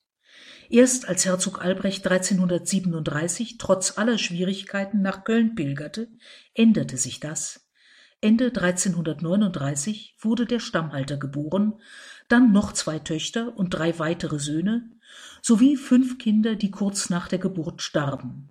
Erst 0.69 1.09
als 1.09 1.25
Herzog 1.25 1.61
Albrecht 1.61 2.07
1337 2.07 3.57
trotz 3.57 3.97
aller 3.97 4.17
Schwierigkeiten 4.17 5.01
nach 5.01 5.25
Köln 5.25 5.55
pilgerte, 5.55 6.07
änderte 6.53 6.95
sich 6.95 7.19
das. 7.19 7.67
Ende 8.21 8.45
1339 8.45 10.15
wurde 10.19 10.45
der 10.45 10.59
Stammhalter 10.59 11.17
geboren, 11.17 11.73
dann 12.31 12.51
noch 12.51 12.73
zwei 12.73 12.99
Töchter 12.99 13.57
und 13.57 13.71
drei 13.71 13.99
weitere 13.99 14.39
Söhne 14.39 14.89
sowie 15.41 15.75
fünf 15.75 16.17
Kinder, 16.17 16.55
die 16.55 16.71
kurz 16.71 17.09
nach 17.09 17.27
der 17.27 17.39
Geburt 17.39 17.81
starben. 17.81 18.49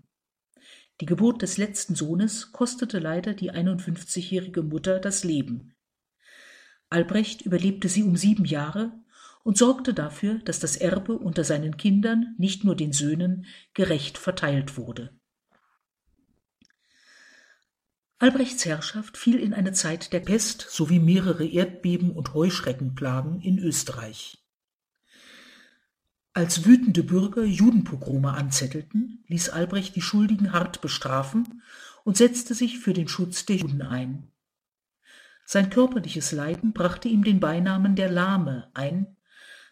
Die 1.00 1.06
Geburt 1.06 1.40
des 1.40 1.56
letzten 1.56 1.94
Sohnes 1.94 2.52
kostete 2.52 2.98
leider 2.98 3.32
die 3.32 3.52
51-jährige 3.52 4.62
Mutter 4.62 4.98
das 4.98 5.24
Leben. 5.24 5.74
Albrecht 6.90 7.42
überlebte 7.42 7.88
sie 7.88 8.02
um 8.02 8.16
sieben 8.16 8.44
Jahre 8.44 8.92
und 9.42 9.56
sorgte 9.56 9.94
dafür, 9.94 10.40
dass 10.40 10.60
das 10.60 10.76
Erbe 10.76 11.16
unter 11.16 11.44
seinen 11.44 11.76
Kindern, 11.76 12.34
nicht 12.36 12.64
nur 12.64 12.76
den 12.76 12.92
Söhnen, 12.92 13.46
gerecht 13.72 14.18
verteilt 14.18 14.76
wurde. 14.76 15.18
Albrechts 18.20 18.66
Herrschaft 18.66 19.16
fiel 19.16 19.40
in 19.40 19.54
eine 19.54 19.72
Zeit 19.72 20.12
der 20.12 20.20
Pest 20.20 20.66
sowie 20.68 20.98
mehrere 20.98 21.46
Erdbeben 21.46 22.10
und 22.10 22.34
Heuschreckenplagen 22.34 23.40
in 23.40 23.58
Österreich. 23.58 24.44
Als 26.34 26.66
wütende 26.66 27.02
Bürger 27.02 27.44
Judenpogrome 27.44 28.34
anzettelten, 28.34 29.24
ließ 29.28 29.48
Albrecht 29.48 29.96
die 29.96 30.02
Schuldigen 30.02 30.52
hart 30.52 30.82
bestrafen 30.82 31.62
und 32.04 32.18
setzte 32.18 32.52
sich 32.52 32.78
für 32.78 32.92
den 32.92 33.08
Schutz 33.08 33.46
der 33.46 33.56
Juden 33.56 33.80
ein. 33.80 34.30
Sein 35.46 35.70
körperliches 35.70 36.30
Leiden 36.32 36.74
brachte 36.74 37.08
ihm 37.08 37.24
den 37.24 37.40
Beinamen 37.40 37.96
der 37.96 38.10
Lahme 38.10 38.70
ein, 38.74 39.16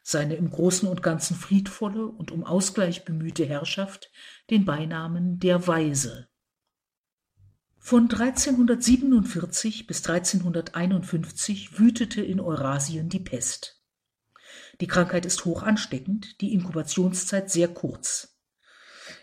seine 0.03 0.37
im 0.37 0.49
Großen 0.49 0.89
und 0.89 1.03
Ganzen 1.03 1.37
friedvolle 1.37 2.07
und 2.07 2.31
um 2.31 2.45
Ausgleich 2.45 3.05
bemühte 3.05 3.45
Herrschaft 3.45 4.11
den 4.49 4.65
Beinamen 4.65 5.39
der 5.39 5.67
Weise. 5.67 6.29
Von 7.89 8.03
1347 8.03 9.87
bis 9.87 10.07
1351 10.07 11.79
wütete 11.79 12.21
in 12.21 12.39
Eurasien 12.39 13.09
die 13.09 13.19
Pest. 13.19 13.83
Die 14.83 14.87
Krankheit 14.87 15.25
ist 15.25 15.47
hoch 15.47 15.63
ansteckend, 15.63 16.39
die 16.43 16.53
Inkubationszeit 16.53 17.51
sehr 17.51 17.69
kurz. 17.69 18.43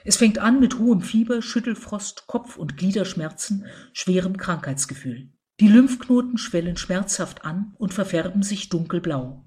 Es 0.04 0.18
fängt 0.18 0.40
an 0.40 0.60
mit 0.60 0.80
hohem 0.80 1.02
Fieber, 1.02 1.44
Schüttelfrost, 1.44 2.26
Kopf- 2.26 2.58
und 2.58 2.76
Gliederschmerzen, 2.76 3.68
schwerem 3.94 4.36
Krankheitsgefühl. 4.36 5.30
Die 5.60 5.68
Lymphknoten 5.68 6.40
schwellen 6.40 6.76
schmerzhaft 6.76 7.46
an 7.46 7.76
und 7.78 7.94
verfärben 7.94 8.42
sich 8.42 8.70
dunkelblau. 8.70 9.46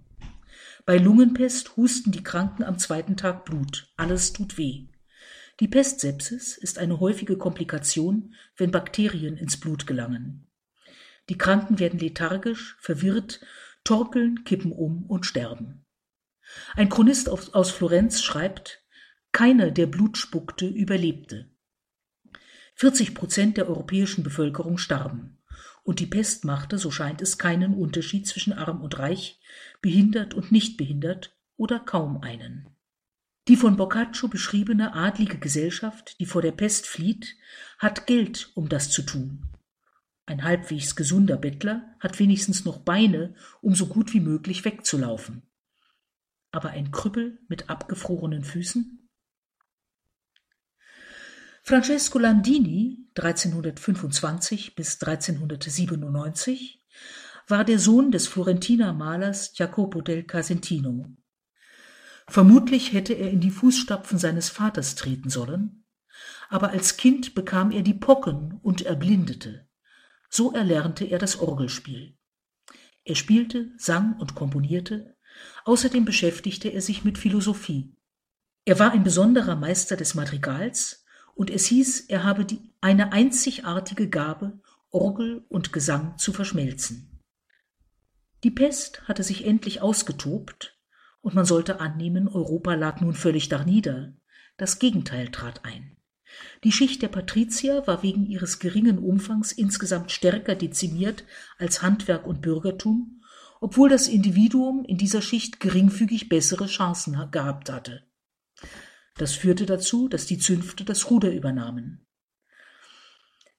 Bei 0.87 0.97
Lungenpest 0.97 1.77
husten 1.77 2.13
die 2.13 2.23
Kranken 2.23 2.63
am 2.63 2.79
zweiten 2.79 3.17
Tag 3.17 3.47
Blut. 3.47 3.93
Alles 3.97 4.33
tut 4.33 4.57
weh. 4.59 4.88
Die 5.61 5.69
Pestsepsis 5.69 6.57
ist 6.57 6.79
eine 6.79 7.01
häufige 7.01 7.37
Komplikation, 7.37 8.35
wenn 8.57 8.71
Bakterien 8.71 9.37
ins 9.37 9.59
Blut 9.59 9.89
gelangen. 9.89 10.47
Die 11.29 11.37
Kranken 11.37 11.81
werden 11.81 11.99
lethargisch, 11.99 12.77
verwirrt, 12.81 13.41
torkeln, 13.83 14.45
kippen 14.45 14.71
um 14.71 15.05
und 15.07 15.27
sterben. 15.27 15.85
Ein 16.77 16.89
Chronist 16.89 17.29
aus 17.29 17.71
Florenz 17.71 18.23
schreibt, 18.23 18.85
keiner, 19.33 19.71
der 19.73 19.87
Blut 19.87 20.17
spuckte, 20.17 20.67
überlebte. 20.67 21.51
40 22.77 23.15
Prozent 23.15 23.57
der 23.57 23.69
europäischen 23.69 24.23
Bevölkerung 24.23 24.79
starben. 24.79 25.43
Und 25.83 25.99
die 25.99 26.07
Pest 26.07 26.45
machte, 26.45 26.79
so 26.79 26.93
scheint 26.93 27.21
es, 27.21 27.37
keinen 27.37 27.75
Unterschied 27.75 28.29
zwischen 28.29 28.53
arm 28.53 28.81
und 28.81 28.99
reich, 29.01 29.41
behindert 29.83 30.35
und 30.35 30.53
nicht 30.53 30.77
behindert 30.77 31.37
oder 31.57 31.81
kaum 31.81 32.23
einen. 32.23 32.78
Die 33.49 33.57
von 33.57 33.77
Boccaccio 33.77 34.29
beschriebene 34.29 34.93
adlige 34.93 35.39
Gesellschaft, 35.39 36.21
die 36.21 36.27
vor 36.27 36.43
der 36.43 36.53
Pest 36.53 36.87
flieht, 36.87 37.35
hat 37.79 38.07
Geld, 38.07 38.51
um 38.55 38.69
das 38.69 38.91
zu 38.91 39.01
tun. 39.01 39.49
Ein 40.27 40.45
halbwegs 40.45 40.95
gesunder 40.95 41.39
Bettler 41.39 41.97
hat 41.99 42.19
wenigstens 42.19 42.67
noch 42.67 42.81
Beine, 42.81 43.35
um 43.63 43.75
so 43.75 43.87
gut 43.87 44.13
wie 44.13 44.21
möglich 44.21 44.67
wegzulaufen. 44.67 45.51
Aber 46.51 46.71
ein 46.71 46.91
Krüppel 46.91 47.39
mit 47.49 47.71
abgefrorenen 47.71 48.45
Füßen? 48.45 49.09
Francesco 51.63 52.19
Landini, 52.19 53.09
1325 53.17 54.75
bis 54.75 55.01
1397, 55.01 56.85
war 57.47 57.65
der 57.65 57.79
Sohn 57.79 58.11
des 58.11 58.27
Florentiner 58.27 58.93
Malers 58.93 59.57
Jacopo 59.57 60.03
del 60.03 60.25
Casentino. 60.25 61.17
Vermutlich 62.29 62.93
hätte 62.93 63.15
er 63.15 63.31
in 63.31 63.41
die 63.41 63.51
Fußstapfen 63.51 64.19
seines 64.19 64.51
Vaters 64.51 64.95
treten 64.95 65.31
sollen, 65.31 65.85
aber 66.51 66.71
als 66.71 66.97
Kind 66.97 67.35
bekam 67.35 67.71
er 67.71 67.83
die 67.83 67.95
Pocken 67.95 68.61
und 68.63 68.83
erblindete. 68.83 69.67
So 70.29 70.53
erlernte 70.53 71.07
er 71.07 71.19
das 71.19 71.39
Orgelspiel. 71.41 72.17
Er 73.05 73.15
spielte, 73.15 73.73
sang 73.79 74.19
und 74.19 74.35
komponierte, 74.35 75.17
außerdem 75.65 76.05
beschäftigte 76.05 76.69
er 76.69 76.83
sich 76.83 77.05
mit 77.05 77.17
Philosophie. 77.17 77.97
Er 78.67 78.79
war 78.79 78.93
ein 78.93 79.05
besonderer 79.05 79.57
Meister 79.57 79.97
des 79.97 80.15
Madrigals, 80.15 81.05
und 81.35 81.51
es 81.51 81.67
hieß, 81.67 82.07
er 82.09 82.25
habe 82.25 82.45
die, 82.45 82.75
eine 82.81 83.13
einzigartige 83.13 84.11
Gabe, 84.11 84.61
Orgel 84.91 85.45
und 85.49 85.73
Gesang 85.73 86.19
zu 86.19 86.33
verschmelzen. 86.33 87.23
Die 88.45 88.51
Pest 88.51 89.07
hatte 89.09 89.23
sich 89.23 89.47
endlich 89.47 89.81
ausgetobt, 89.81 90.78
und 91.29 91.35
man 91.35 91.45
sollte 91.45 91.79
annehmen, 91.79 92.27
Europa 92.27 92.73
lag 92.73 93.03
nun 93.03 93.13
völlig 93.13 93.51
darnieder. 93.51 94.15
Das 94.57 94.79
Gegenteil 94.79 95.29
trat 95.29 95.63
ein. 95.63 95.95
Die 96.65 96.73
Schicht 96.73 97.03
der 97.03 97.09
Patrizier 97.09 97.87
war 97.87 98.03
wegen 98.03 98.25
ihres 98.25 98.61
geringen 98.61 98.97
Umfangs 98.99 99.53
insgesamt 99.53 100.11
stärker 100.11 100.55
dezimiert 100.55 101.25
als 101.59 101.83
Handwerk 101.83 102.27
und 102.27 102.41
Bürgertum, 102.41 103.21
obwohl 103.61 103.91
das 103.91 104.09
Individuum 104.09 104.87
in 104.87 104.97
dieser 104.97 105.21
Schicht 105.21 105.61
geringfügig 105.61 106.31
bessere 106.31 106.65
Chancen 106.65 107.31
gehabt 107.31 107.71
hatte. 107.71 108.07
Das 109.19 109.35
führte 109.35 109.67
dazu, 109.67 110.09
dass 110.09 110.25
die 110.25 110.39
Zünfte 110.39 110.83
das 110.83 111.11
Ruder 111.11 111.31
übernahmen. 111.31 112.07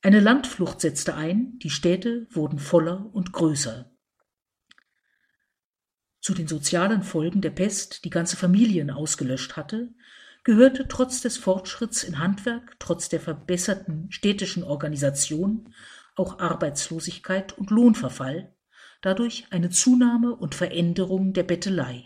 Eine 0.02 0.22
Landflucht 0.22 0.82
setzte 0.82 1.14
ein, 1.14 1.60
die 1.60 1.70
Städte 1.70 2.26
wurden 2.32 2.58
voller 2.58 3.14
und 3.14 3.32
größer. 3.32 3.92
Zu 6.22 6.34
den 6.34 6.48
sozialen 6.48 7.04
Folgen 7.04 7.42
der 7.42 7.52
Pest, 7.52 8.04
die 8.04 8.10
ganze 8.10 8.36
Familien 8.36 8.90
ausgelöscht 8.90 9.56
hatte, 9.56 9.94
gehörte 10.44 10.88
trotz 10.88 11.22
des 11.22 11.38
Fortschritts 11.38 12.04
in 12.04 12.20
Handwerk, 12.20 12.76
trotz 12.80 13.10
der 13.10 13.20
verbesserten 13.20 14.12
städtischen 14.12 14.64
Organisation 14.64 15.74
auch 16.16 16.40
Arbeitslosigkeit 16.40 17.58
und 17.58 17.72
Lohnverfall, 17.72 18.54
dadurch 19.02 19.48
eine 19.52 19.70
Zunahme 19.70 20.36
und 20.36 20.56
Veränderung 20.56 21.34
der 21.34 21.44
Bettelei. 21.44 22.04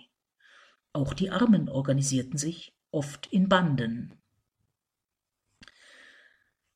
Auch 0.93 1.13
die 1.13 1.31
Armen 1.31 1.69
organisierten 1.69 2.37
sich, 2.37 2.75
oft 2.91 3.27
in 3.27 3.49
Banden. 3.49 4.13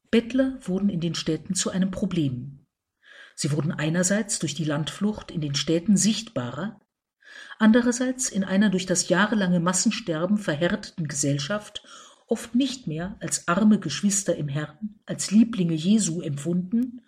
Bettler 0.10 0.58
wurden 0.62 0.90
in 0.90 1.02
den 1.02 1.14
Städten 1.14 1.54
zu 1.54 1.70
einem 1.70 1.92
Problem. 1.92 2.66
Sie 3.36 3.52
wurden 3.52 3.72
einerseits 3.72 4.40
durch 4.40 4.56
die 4.56 4.64
Landflucht 4.64 5.30
in 5.30 5.42
den 5.42 5.54
Städten 5.54 5.96
sichtbarer, 5.96 6.80
andererseits 7.60 8.30
in 8.30 8.44
einer 8.44 8.70
durch 8.70 8.86
das 8.86 9.10
jahrelange 9.10 9.60
Massensterben 9.60 10.38
verhärteten 10.38 11.08
Gesellschaft 11.08 11.84
oft 12.28 12.56
nicht 12.56 12.88
mehr 12.88 13.16
als 13.20 13.48
arme 13.48 13.80
Geschwister 13.80 14.36
im 14.36 14.48
Herrn, 14.48 15.00
als 15.06 15.32
Lieblinge 15.32 15.74
Jesu 15.74 16.22
empfunden, 16.22 17.02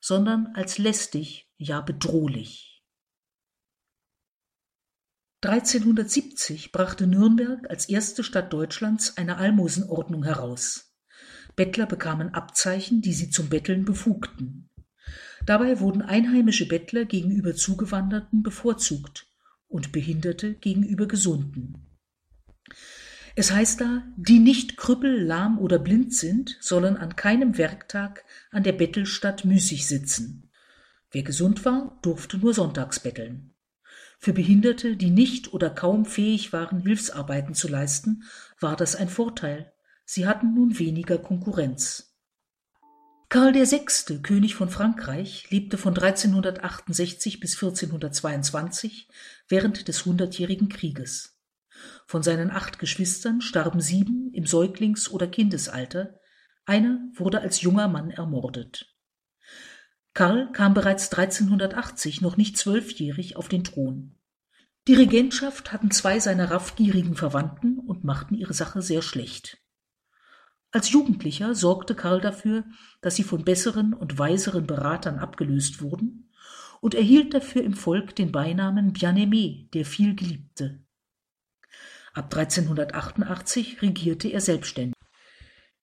sondern 0.00 0.48
als 0.54 0.78
lästig, 0.78 1.48
ja 1.56 1.80
bedrohlich. 1.80 2.82
1370 5.42 6.72
brachte 6.72 7.06
Nürnberg 7.06 7.68
als 7.70 7.88
erste 7.88 8.24
Stadt 8.24 8.52
Deutschlands 8.52 9.16
eine 9.16 9.36
Almosenordnung 9.36 10.24
heraus. 10.24 10.94
Bettler 11.54 11.86
bekamen 11.86 12.34
Abzeichen, 12.34 13.02
die 13.02 13.12
sie 13.12 13.30
zum 13.30 13.48
Betteln 13.48 13.84
befugten. 13.84 14.68
Dabei 15.44 15.80
wurden 15.80 16.02
einheimische 16.02 16.66
Bettler 16.66 17.04
gegenüber 17.04 17.54
Zugewanderten 17.54 18.42
bevorzugt 18.42 19.26
und 19.74 19.90
Behinderte 19.90 20.54
gegenüber 20.54 21.06
Gesunden. 21.06 21.84
Es 23.34 23.50
heißt 23.50 23.80
da, 23.80 24.04
die 24.16 24.38
nicht 24.38 24.76
krüppel, 24.76 25.20
lahm 25.20 25.58
oder 25.58 25.80
blind 25.80 26.14
sind, 26.14 26.56
sollen 26.60 26.96
an 26.96 27.16
keinem 27.16 27.58
Werktag 27.58 28.24
an 28.52 28.62
der 28.62 28.70
Bettelstatt 28.70 29.44
müßig 29.44 29.88
sitzen. 29.88 30.48
Wer 31.10 31.24
gesund 31.24 31.64
war, 31.64 31.98
durfte 32.02 32.38
nur 32.38 32.54
sonntags 32.54 33.00
betteln. 33.00 33.52
Für 34.20 34.32
Behinderte, 34.32 34.96
die 34.96 35.10
nicht 35.10 35.52
oder 35.52 35.70
kaum 35.70 36.04
fähig 36.04 36.52
waren, 36.52 36.80
Hilfsarbeiten 36.80 37.54
zu 37.54 37.66
leisten, 37.66 38.22
war 38.60 38.76
das 38.76 38.94
ein 38.94 39.08
Vorteil. 39.08 39.72
Sie 40.04 40.28
hatten 40.28 40.54
nun 40.54 40.78
weniger 40.78 41.18
Konkurrenz. 41.18 42.13
Karl 43.34 43.52
VI., 43.52 44.22
König 44.22 44.54
von 44.54 44.68
Frankreich, 44.68 45.50
lebte 45.50 45.76
von 45.76 45.92
1368 45.92 47.40
bis 47.40 47.54
1422 47.54 49.08
während 49.48 49.88
des 49.88 50.04
Hundertjährigen 50.04 50.68
Krieges. 50.68 51.36
Von 52.06 52.22
seinen 52.22 52.52
acht 52.52 52.78
Geschwistern 52.78 53.40
starben 53.40 53.80
sieben 53.80 54.30
im 54.32 54.46
Säuglings- 54.46 55.10
oder 55.10 55.26
Kindesalter, 55.26 56.20
einer 56.64 57.00
wurde 57.14 57.40
als 57.40 57.60
junger 57.60 57.88
Mann 57.88 58.12
ermordet. 58.12 58.94
Karl 60.12 60.52
kam 60.52 60.72
bereits 60.72 61.10
1380, 61.10 62.20
noch 62.20 62.36
nicht 62.36 62.56
zwölfjährig, 62.56 63.34
auf 63.34 63.48
den 63.48 63.64
Thron. 63.64 64.14
Die 64.86 64.94
Regentschaft 64.94 65.72
hatten 65.72 65.90
zwei 65.90 66.20
seiner 66.20 66.52
raffgierigen 66.52 67.16
Verwandten 67.16 67.80
und 67.80 68.04
machten 68.04 68.36
ihre 68.36 68.54
Sache 68.54 68.80
sehr 68.80 69.02
schlecht. 69.02 69.63
Als 70.74 70.90
Jugendlicher 70.90 71.54
sorgte 71.54 71.94
Karl 71.94 72.20
dafür, 72.20 72.64
dass 73.00 73.14
sie 73.14 73.22
von 73.22 73.44
besseren 73.44 73.94
und 73.94 74.18
weiseren 74.18 74.66
Beratern 74.66 75.20
abgelöst 75.20 75.80
wurden 75.80 76.32
und 76.80 76.96
erhielt 76.96 77.32
dafür 77.32 77.62
im 77.62 77.74
Volk 77.74 78.16
den 78.16 78.32
Beinamen 78.32 78.92
Bien-Aimé, 78.92 79.70
der 79.70 79.84
vielgeliebte. 79.84 80.80
Ab 82.12 82.34
1388 82.34 83.82
regierte 83.82 84.26
er 84.26 84.40
selbstständig. 84.40 84.96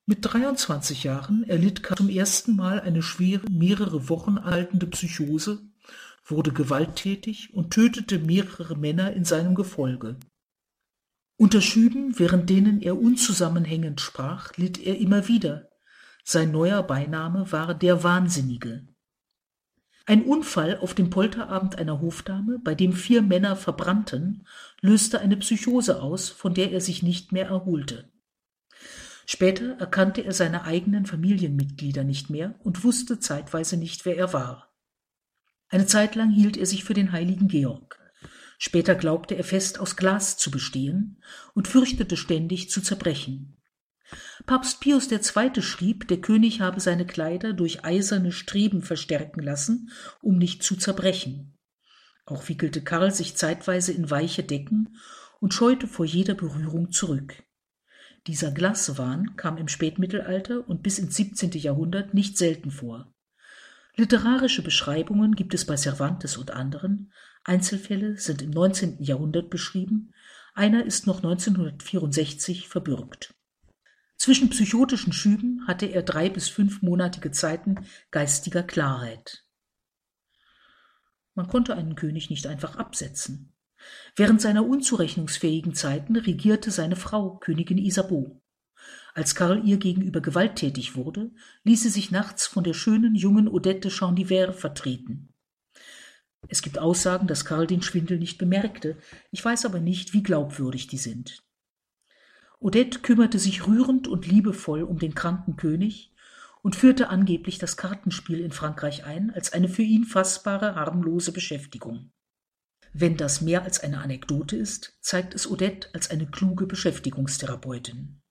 Mit 0.05 0.17
23 0.23 1.05
Jahren 1.05 1.45
erlitt 1.45 1.83
Karl 1.83 1.95
zum 1.95 2.09
ersten 2.09 2.57
Mal 2.57 2.81
eine 2.81 3.01
schwere, 3.01 3.49
mehrere 3.49 4.09
Wochen 4.09 4.37
anhaltende 4.39 4.87
Psychose, 4.87 5.61
wurde 6.25 6.51
gewalttätig 6.51 7.53
und 7.53 7.71
tötete 7.71 8.19
mehrere 8.19 8.75
Männer 8.75 9.13
in 9.13 9.23
seinem 9.23 9.55
Gefolge. 9.55 10.17
Unter 11.41 11.59
Schüben, 11.59 12.19
während 12.19 12.51
denen 12.51 12.83
er 12.83 13.01
unzusammenhängend 13.01 13.99
sprach, 13.99 14.55
litt 14.57 14.77
er 14.77 14.99
immer 14.99 15.27
wieder. 15.27 15.71
Sein 16.23 16.51
neuer 16.51 16.83
Beiname 16.83 17.51
war 17.51 17.73
der 17.73 18.03
Wahnsinnige. 18.03 18.87
Ein 20.05 20.21
Unfall 20.21 20.77
auf 20.77 20.93
dem 20.93 21.09
Polterabend 21.09 21.79
einer 21.79 21.99
Hofdame, 21.99 22.59
bei 22.59 22.75
dem 22.75 22.93
vier 22.93 23.23
Männer 23.23 23.55
verbrannten, 23.55 24.45
löste 24.81 25.19
eine 25.19 25.35
Psychose 25.37 25.99
aus, 25.99 26.29
von 26.29 26.53
der 26.53 26.71
er 26.73 26.79
sich 26.79 27.01
nicht 27.01 27.31
mehr 27.31 27.47
erholte. 27.47 28.11
Später 29.25 29.79
erkannte 29.79 30.23
er 30.23 30.33
seine 30.33 30.65
eigenen 30.65 31.07
Familienmitglieder 31.07 32.03
nicht 32.03 32.29
mehr 32.29 32.53
und 32.59 32.83
wusste 32.83 33.19
zeitweise 33.19 33.77
nicht, 33.77 34.05
wer 34.05 34.15
er 34.15 34.31
war. 34.31 34.71
Eine 35.69 35.87
Zeit 35.87 36.13
lang 36.13 36.29
hielt 36.29 36.55
er 36.55 36.67
sich 36.67 36.83
für 36.83 36.93
den 36.93 37.11
heiligen 37.11 37.47
Georg. 37.47 38.00
Später 38.63 38.93
glaubte 38.93 39.33
er 39.35 39.43
fest 39.43 39.79
aus 39.79 39.95
Glas 39.95 40.37
zu 40.37 40.51
bestehen 40.51 41.17
und 41.55 41.67
fürchtete 41.67 42.15
ständig 42.15 42.69
zu 42.69 42.79
zerbrechen. 42.79 43.57
Papst 44.45 44.81
Pius 44.81 45.11
II. 45.11 45.63
schrieb, 45.63 46.07
der 46.09 46.21
König 46.21 46.61
habe 46.61 46.79
seine 46.79 47.07
Kleider 47.07 47.53
durch 47.53 47.83
eiserne 47.85 48.31
Streben 48.31 48.83
verstärken 48.83 49.41
lassen, 49.41 49.89
um 50.21 50.37
nicht 50.37 50.61
zu 50.61 50.75
zerbrechen. 50.75 51.57
Auch 52.23 52.49
wickelte 52.49 52.83
Karl 52.83 53.11
sich 53.11 53.35
zeitweise 53.35 53.93
in 53.93 54.11
weiche 54.11 54.43
Decken 54.43 54.95
und 55.39 55.55
scheute 55.55 55.87
vor 55.87 56.05
jeder 56.05 56.35
Berührung 56.35 56.91
zurück. 56.91 57.41
Dieser 58.27 58.51
Glaswahn 58.51 59.35
kam 59.37 59.57
im 59.57 59.69
Spätmittelalter 59.69 60.69
und 60.69 60.83
bis 60.83 60.99
ins 60.99 61.15
17. 61.15 61.49
Jahrhundert 61.53 62.13
nicht 62.13 62.37
selten 62.37 62.69
vor. 62.69 63.11
Literarische 63.95 64.61
Beschreibungen 64.61 65.33
gibt 65.33 65.55
es 65.55 65.65
bei 65.65 65.75
Cervantes 65.77 66.37
und 66.37 66.51
anderen, 66.51 67.11
Einzelfälle 67.43 68.17
sind 68.17 68.41
im 68.41 68.51
19. 68.51 69.01
Jahrhundert 69.01 69.49
beschrieben, 69.49 70.13
einer 70.53 70.85
ist 70.85 71.07
noch 71.07 71.17
1964 71.17 72.67
verbürgt. 72.67 73.33
Zwischen 74.17 74.49
psychotischen 74.49 75.13
Schüben 75.13 75.65
hatte 75.65 75.87
er 75.87 76.03
drei 76.03 76.29
bis 76.29 76.49
fünfmonatige 76.49 77.31
Zeiten 77.31 77.87
geistiger 78.11 78.61
Klarheit. 78.61 79.45
Man 81.33 81.47
konnte 81.47 81.75
einen 81.75 81.95
König 81.95 82.29
nicht 82.29 82.45
einfach 82.45 82.75
absetzen. 82.75 83.53
Während 84.15 84.41
seiner 84.41 84.65
unzurechnungsfähigen 84.67 85.73
Zeiten 85.73 86.15
regierte 86.15 86.69
seine 86.69 86.95
Frau, 86.95 87.37
Königin 87.37 87.79
Isabeau. 87.79 88.41
Als 89.13 89.33
Karl 89.33 89.65
ihr 89.67 89.77
gegenüber 89.77 90.21
gewalttätig 90.21 90.95
wurde, 90.95 91.31
ließ 91.63 91.81
sie 91.83 91.89
sich 91.89 92.11
nachts 92.11 92.45
von 92.45 92.63
der 92.63 92.73
schönen 92.73 93.15
jungen 93.15 93.47
Odette 93.47 93.89
de 93.89 93.91
Chandivert 93.91 94.55
vertreten. 94.55 95.30
Es 96.47 96.61
gibt 96.61 96.79
Aussagen, 96.79 97.27
dass 97.27 97.45
Karl 97.45 97.67
den 97.67 97.81
Schwindel 97.81 98.17
nicht 98.17 98.37
bemerkte, 98.37 98.97
ich 99.31 99.43
weiß 99.43 99.65
aber 99.65 99.79
nicht, 99.79 100.13
wie 100.13 100.23
glaubwürdig 100.23 100.87
die 100.87 100.97
sind. 100.97 101.43
Odette 102.59 102.99
kümmerte 102.99 103.39
sich 103.39 103.67
rührend 103.67 104.07
und 104.07 104.27
liebevoll 104.27 104.83
um 104.83 104.99
den 104.99 105.15
kranken 105.15 105.55
König 105.55 106.13
und 106.61 106.75
führte 106.75 107.09
angeblich 107.09 107.57
das 107.57 107.77
Kartenspiel 107.77 108.39
in 108.39 108.51
Frankreich 108.51 109.03
ein 109.03 109.31
als 109.31 109.53
eine 109.53 109.67
für 109.67 109.81
ihn 109.81 110.03
fassbare, 110.03 110.75
harmlose 110.75 111.31
Beschäftigung. 111.31 112.11
Wenn 112.93 113.17
das 113.17 113.41
mehr 113.41 113.63
als 113.63 113.79
eine 113.79 113.99
Anekdote 113.99 114.57
ist, 114.57 114.97
zeigt 115.01 115.33
es 115.33 115.49
Odette 115.49 115.89
als 115.93 116.11
eine 116.11 116.27
kluge 116.27 116.67
Beschäftigungstherapeutin. 116.67 118.21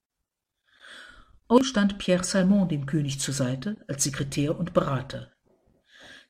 Auch 1.49 1.65
stand 1.65 1.99
Pierre 1.99 2.23
Salmon 2.23 2.69
dem 2.69 2.87
König 2.87 3.19
zur 3.19 3.35
Seite 3.35 3.85
als 3.89 4.05
Sekretär 4.05 4.57
und 4.57 4.73
Berater. 4.73 5.33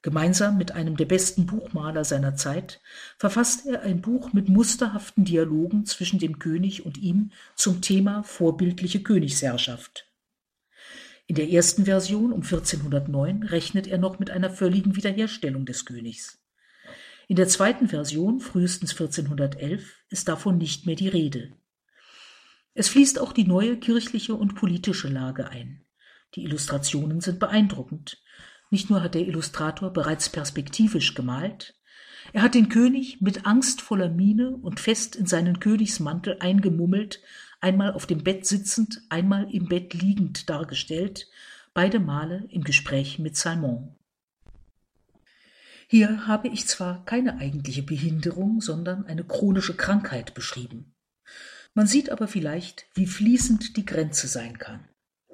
Gemeinsam 0.03 0.57
mit 0.57 0.73
einem 0.73 0.97
der 0.97 1.05
besten 1.05 1.45
Buchmaler 1.45 2.05
seiner 2.05 2.35
Zeit 2.35 2.81
verfasste 3.19 3.73
er 3.73 3.83
ein 3.83 4.01
Buch 4.01 4.33
mit 4.33 4.49
musterhaften 4.49 5.25
Dialogen 5.25 5.85
zwischen 5.85 6.19
dem 6.19 6.39
König 6.39 6.87
und 6.87 6.97
ihm 6.97 7.33
zum 7.55 7.83
Thema 7.83 8.23
vorbildliche 8.23 9.03
Königsherrschaft. 9.03 10.07
In 11.27 11.37
der 11.37 11.51
ersten 11.51 11.85
Version 11.85 12.33
um 12.33 12.43
1409 12.43 13.43
rechnet 13.45 13.87
er 13.87 13.99
noch 13.99 14.19
mit 14.19 14.31
einer 14.31 14.51
völligen 14.51 14.97
Wiederherstellung 14.97 15.67
des 15.67 15.85
Königs. 15.85 16.39
In 17.29 17.37
der 17.37 17.47
zweiten 17.47 17.89
Version, 17.89 18.41
frühestens 18.41 18.93
1411, 18.93 19.97
ist 20.09 20.29
davon 20.29 20.59
nicht 20.59 20.87
mehr 20.87 20.97
die 20.97 21.09
Rede. 21.09 21.53
Es 22.75 22.89
fließt 22.89 23.21
auch 23.21 23.33
die 23.33 23.47
neue 23.47 23.77
kirchliche 23.77 24.35
und 24.35 24.55
politische 24.55 25.09
Lage 25.09 25.49
ein. 25.49 25.85
Die 26.35 26.43
Illustrationen 26.43 27.21
sind 27.21 27.39
beeindruckend. 27.39 28.21
Nicht 28.71 28.89
nur 28.89 29.03
hat 29.03 29.15
der 29.15 29.27
Illustrator 29.27 29.93
bereits 29.93 30.29
perspektivisch 30.29 31.15
gemalt, 31.15 31.75
er 32.33 32.43
hat 32.43 32.55
den 32.55 32.69
König 32.69 33.21
mit 33.21 33.47
angstvoller 33.47 34.09
Miene 34.09 34.51
und 34.51 34.79
fest 34.79 35.17
in 35.17 35.27
seinen 35.27 35.59
Königsmantel 35.59 36.37
eingemummelt, 36.39 37.21
einmal 37.61 37.93
auf 37.93 38.07
dem 38.07 38.23
Bett 38.23 38.47
sitzend, 38.47 39.03
einmal 39.09 39.53
im 39.53 39.67
Bett 39.67 39.95
liegend 39.95 40.49
dargestellt, 40.49 41.27
beide 41.75 41.99
Male 41.99 42.47
im 42.51 42.63
Gespräch 42.63 43.19
mit 43.19 43.37
Salmon. 43.37 43.97
Hier 45.89 46.29
habe 46.29 46.49
ich 46.49 46.69
zwar 46.69 47.05
keine 47.05 47.39
eigentliche 47.39 47.83
Behinderung, 47.83 48.61
sondern 48.61 49.07
eine 49.07 49.25
chronische 49.25 49.75
Krankheit 49.75 50.35
beschrieben. 50.35 50.95
Man 51.75 51.89
sieht 51.89 52.11
aber 52.11 52.29
vielleicht, 52.29 52.87
wie 52.95 53.07
fließend 53.07 53.77
die 53.77 53.85
Grenze 53.85 54.29
sein 54.29 54.59
kann. 54.59 54.90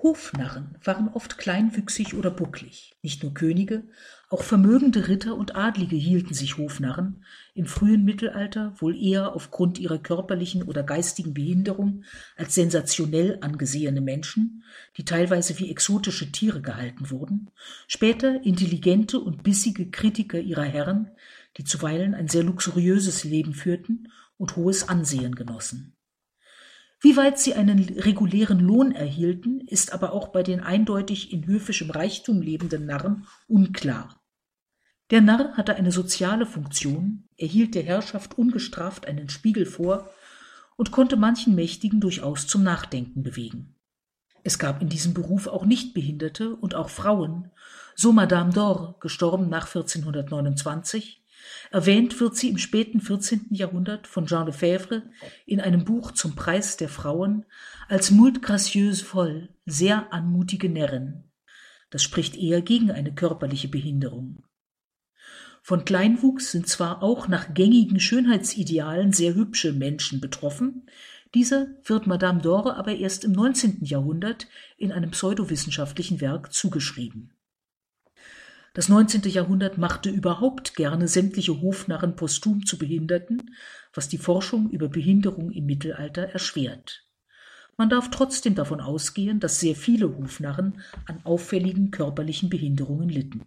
Hofnarren 0.07 0.77
waren 0.85 1.09
oft 1.09 1.37
kleinwüchsig 1.37 2.15
oder 2.15 2.31
bucklig. 2.31 2.95
Nicht 3.03 3.25
nur 3.25 3.35
Könige, 3.35 3.83
auch 4.29 4.45
vermögende 4.45 5.09
Ritter 5.09 5.35
und 5.35 5.57
Adlige 5.57 5.97
hielten 5.97 6.33
sich 6.33 6.59
Hofnarren, 6.59 7.25
im 7.55 7.67
frühen 7.67 8.05
Mittelalter 8.05 8.73
wohl 8.79 8.97
eher 8.97 9.35
aufgrund 9.35 9.81
ihrer 9.81 9.99
körperlichen 9.99 10.63
oder 10.63 10.85
geistigen 10.85 11.35
Behinderung 11.35 12.05
als 12.37 12.55
sensationell 12.55 13.39
angesehene 13.41 14.01
Menschen, 14.01 14.63
die 14.97 15.05
teilweise 15.05 15.59
wie 15.59 15.73
exotische 15.73 16.31
Tiere 16.31 16.63
gehalten 16.63 17.11
wurden, 17.11 17.51
später 17.89 18.45
intelligente 18.45 19.19
und 19.19 19.43
bissige 19.43 19.91
Kritiker 19.91 20.39
ihrer 20.39 20.63
Herren, 20.63 21.11
die 21.57 21.65
zuweilen 21.65 22.15
ein 22.15 22.29
sehr 22.29 22.45
luxuriöses 22.45 23.25
Leben 23.25 23.55
führten 23.55 24.13
und 24.37 24.55
hohes 24.55 24.89
Ansehen 24.89 25.35
genossen. 25.35 25.96
Wie 27.07 27.17
weit 27.17 27.39
sie 27.39 27.55
einen 27.55 27.79
regulären 27.79 28.59
Lohn 28.59 28.91
erhielten, 28.91 29.61
ist 29.69 29.93
aber 29.93 30.13
auch 30.13 30.27
bei 30.27 30.43
den 30.43 30.59
eindeutig 30.59 31.33
in 31.33 31.47
höfischem 31.47 31.89
Reichtum 31.89 32.43
lebenden 32.43 32.85
Narren 32.85 33.29
unklar. 33.47 34.21
Der 35.13 35.21
Narr 35.21 35.57
hatte 35.57 35.77
eine 35.77 35.93
soziale 35.93 36.47
Funktion, 36.47 37.29
er 37.37 37.47
hielt 37.47 37.77
der 37.77 37.85
Herrschaft 37.85 38.37
ungestraft 38.37 39.07
einen 39.07 39.29
Spiegel 39.29 39.67
vor 39.67 40.11
und 40.75 40.91
konnte 40.91 41.17
manchen 41.17 41.55
Mächtigen 41.55 42.01
durchaus 42.01 42.49
zum 42.49 42.65
Nachdenken 42.65 43.23
bewegen. 43.23 43.77
Es 44.43 44.59
gab 44.59 44.83
in 44.83 44.89
diesem 44.89 45.15
Beruf 45.15 45.47
auch 45.47 45.65
Nichtbehinderte 45.65 46.57
und 46.57 46.75
auch 46.75 46.91
Frauen, 46.91 47.53
so 47.95 48.13
Madame 48.13 48.51
d'Or, 48.51 48.99
gestorben 48.99 49.49
nach 49.49 49.69
1429, 49.69 51.23
Erwähnt 51.71 52.21
wird 52.21 52.37
sie 52.37 52.49
im 52.49 52.59
späten 52.59 53.01
14. 53.01 53.49
Jahrhundert 53.51 54.07
von 54.07 54.27
Jean 54.27 54.47
Lefebvre 54.47 55.03
in 55.47 55.61
einem 55.61 55.85
Buch 55.85 56.13
zum 56.13 56.35
Preis 56.35 56.77
der 56.77 56.89
Frauen 56.89 57.45
als 57.89 58.11
moult 58.11 58.43
gracieuse 58.43 59.05
folle, 59.05 59.49
sehr 59.65 60.13
anmutige 60.13 60.69
Närrin. 60.69 61.25
Das 61.91 62.03
spricht 62.03 62.37
eher 62.37 62.63
gegen 62.63 62.91
eine 62.91 63.15
körperliche 63.15 63.69
Behinderung. 63.69 64.45
Von 65.63 65.85
Kleinwuchs 65.85 66.53
sind 66.53 66.69
zwar 66.69 67.03
auch 67.03 67.27
nach 67.27 67.53
gängigen 67.53 67.99
Schönheitsidealen 67.99 69.13
sehr 69.13 69.35
hübsche 69.35 69.73
Menschen 69.73 70.21
betroffen, 70.21 70.87
dieser 71.35 71.67
wird 71.85 72.07
Madame 72.07 72.41
Dore 72.41 72.77
aber 72.77 72.95
erst 72.95 73.25
im 73.25 73.33
19. 73.33 73.85
Jahrhundert 73.85 74.47
in 74.79 74.91
einem 74.91 75.11
pseudowissenschaftlichen 75.11 76.21
Werk 76.23 76.53
zugeschrieben. 76.53 77.36
Das 78.77 78.91
19. 78.91 79.23
Jahrhundert 79.31 79.79
machte 79.79 80.11
überhaupt 80.11 80.77
gerne 80.77 81.09
sämtliche 81.09 81.63
Hofnarren 81.63 82.15
posthum 82.15 82.67
zu 82.67 82.77
Behinderten, 82.77 83.57
was 83.95 84.11
die 84.11 84.19
Forschung 84.19 84.69
über 84.69 84.91
Behinderung 84.91 85.51
im 85.51 85.65
Mittelalter 85.65 86.25
erschwert. 86.25 87.09
Man 87.79 87.89
darf 87.89 88.11
trotzdem 88.11 88.55
davon 88.55 88.83
ausgehen, 88.83 89.41
dass 89.41 89.61
sehr 89.61 89.77
viele 89.77 90.15
Hofnarren 90.19 90.83
an 91.07 91.25
auffälligen 91.25 91.91
körperlichen 91.91 92.51
Behinderungen 92.51 93.09
litten. 93.09 93.47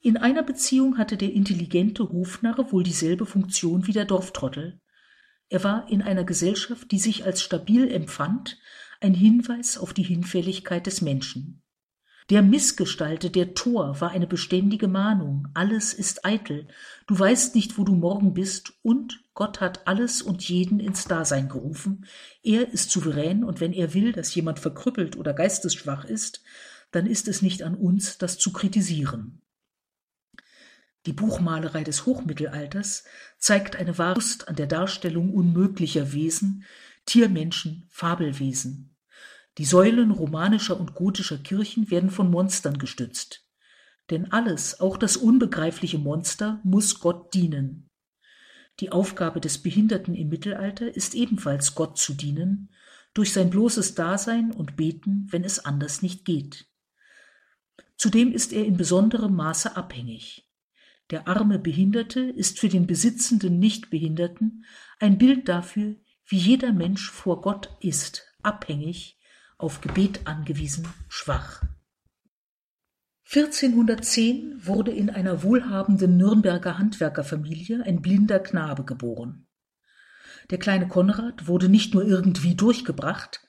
In 0.00 0.18
einer 0.18 0.42
Beziehung 0.42 0.98
hatte 0.98 1.16
der 1.16 1.32
intelligente 1.32 2.10
Hofnarre 2.10 2.70
wohl 2.70 2.82
dieselbe 2.82 3.24
Funktion 3.24 3.86
wie 3.86 3.92
der 3.92 4.04
Dorftrottel. 4.04 4.78
Er 5.48 5.64
war 5.64 5.88
in 5.88 6.02
einer 6.02 6.24
Gesellschaft, 6.24 6.90
die 6.90 6.98
sich 6.98 7.24
als 7.24 7.40
stabil 7.40 7.90
empfand, 7.90 8.58
ein 9.00 9.14
Hinweis 9.14 9.78
auf 9.78 9.94
die 9.94 10.02
Hinfälligkeit 10.02 10.86
des 10.86 11.00
Menschen. 11.00 11.63
Der 12.30 12.40
Missgestalte, 12.40 13.28
der 13.30 13.52
Tor, 13.52 14.00
war 14.00 14.10
eine 14.10 14.26
beständige 14.26 14.88
Mahnung. 14.88 15.48
Alles 15.52 15.92
ist 15.92 16.24
eitel. 16.24 16.66
Du 17.06 17.18
weißt 17.18 17.54
nicht, 17.54 17.76
wo 17.76 17.84
du 17.84 17.94
morgen 17.94 18.32
bist. 18.32 18.72
Und 18.82 19.22
Gott 19.34 19.60
hat 19.60 19.86
alles 19.86 20.22
und 20.22 20.48
jeden 20.48 20.80
ins 20.80 21.04
Dasein 21.04 21.50
gerufen. 21.50 22.06
Er 22.42 22.72
ist 22.72 22.90
souverän 22.90 23.44
und 23.44 23.60
wenn 23.60 23.74
er 23.74 23.92
will, 23.92 24.12
dass 24.12 24.34
jemand 24.34 24.58
verkrüppelt 24.58 25.16
oder 25.16 25.34
geistesschwach 25.34 26.06
ist, 26.06 26.42
dann 26.92 27.06
ist 27.06 27.28
es 27.28 27.42
nicht 27.42 27.62
an 27.62 27.74
uns, 27.74 28.16
das 28.16 28.38
zu 28.38 28.52
kritisieren. 28.52 29.42
Die 31.04 31.12
Buchmalerei 31.12 31.84
des 31.84 32.06
Hochmittelalters 32.06 33.04
zeigt 33.36 33.76
eine 33.76 33.98
wahre 33.98 34.14
Lust 34.14 34.48
an 34.48 34.56
der 34.56 34.66
Darstellung 34.66 35.34
unmöglicher 35.34 36.14
Wesen, 36.14 36.64
Tiermenschen, 37.04 37.84
Fabelwesen. 37.90 38.93
Die 39.58 39.64
Säulen 39.64 40.10
romanischer 40.10 40.78
und 40.78 40.94
gotischer 40.94 41.38
Kirchen 41.38 41.90
werden 41.90 42.10
von 42.10 42.30
Monstern 42.30 42.78
gestützt. 42.78 43.46
Denn 44.10 44.32
alles, 44.32 44.80
auch 44.80 44.96
das 44.96 45.16
unbegreifliche 45.16 45.98
Monster, 45.98 46.60
muss 46.64 47.00
Gott 47.00 47.32
dienen. 47.34 47.88
Die 48.80 48.90
Aufgabe 48.90 49.40
des 49.40 49.58
Behinderten 49.62 50.14
im 50.14 50.28
Mittelalter 50.28 50.94
ist 50.94 51.14
ebenfalls 51.14 51.74
Gott 51.74 51.98
zu 51.98 52.14
dienen, 52.14 52.70
durch 53.14 53.32
sein 53.32 53.48
bloßes 53.48 53.94
Dasein 53.94 54.50
und 54.50 54.76
Beten, 54.76 55.28
wenn 55.30 55.44
es 55.44 55.64
anders 55.64 56.02
nicht 56.02 56.24
geht. 56.24 56.66
Zudem 57.96 58.32
ist 58.32 58.52
er 58.52 58.66
in 58.66 58.76
besonderem 58.76 59.36
Maße 59.36 59.76
abhängig. 59.76 60.50
Der 61.10 61.28
arme 61.28 61.60
Behinderte 61.60 62.20
ist 62.20 62.58
für 62.58 62.68
den 62.68 62.88
besitzenden 62.88 63.60
Nichtbehinderten 63.60 64.64
ein 64.98 65.18
Bild 65.18 65.48
dafür, 65.48 65.94
wie 66.26 66.38
jeder 66.38 66.72
Mensch 66.72 67.10
vor 67.10 67.40
Gott 67.40 67.70
ist, 67.80 68.24
abhängig, 68.42 69.18
auf 69.64 69.80
Gebet 69.80 70.26
angewiesen, 70.26 70.86
schwach. 71.08 71.62
1410 73.24 74.66
wurde 74.66 74.92
in 74.92 75.08
einer 75.08 75.42
wohlhabenden 75.42 76.18
Nürnberger 76.18 76.76
Handwerkerfamilie 76.76 77.82
ein 77.82 78.02
blinder 78.02 78.40
Knabe 78.40 78.84
geboren. 78.84 79.46
Der 80.50 80.58
kleine 80.58 80.86
Konrad 80.86 81.48
wurde 81.48 81.70
nicht 81.70 81.94
nur 81.94 82.04
irgendwie 82.04 82.54
durchgebracht, 82.54 83.40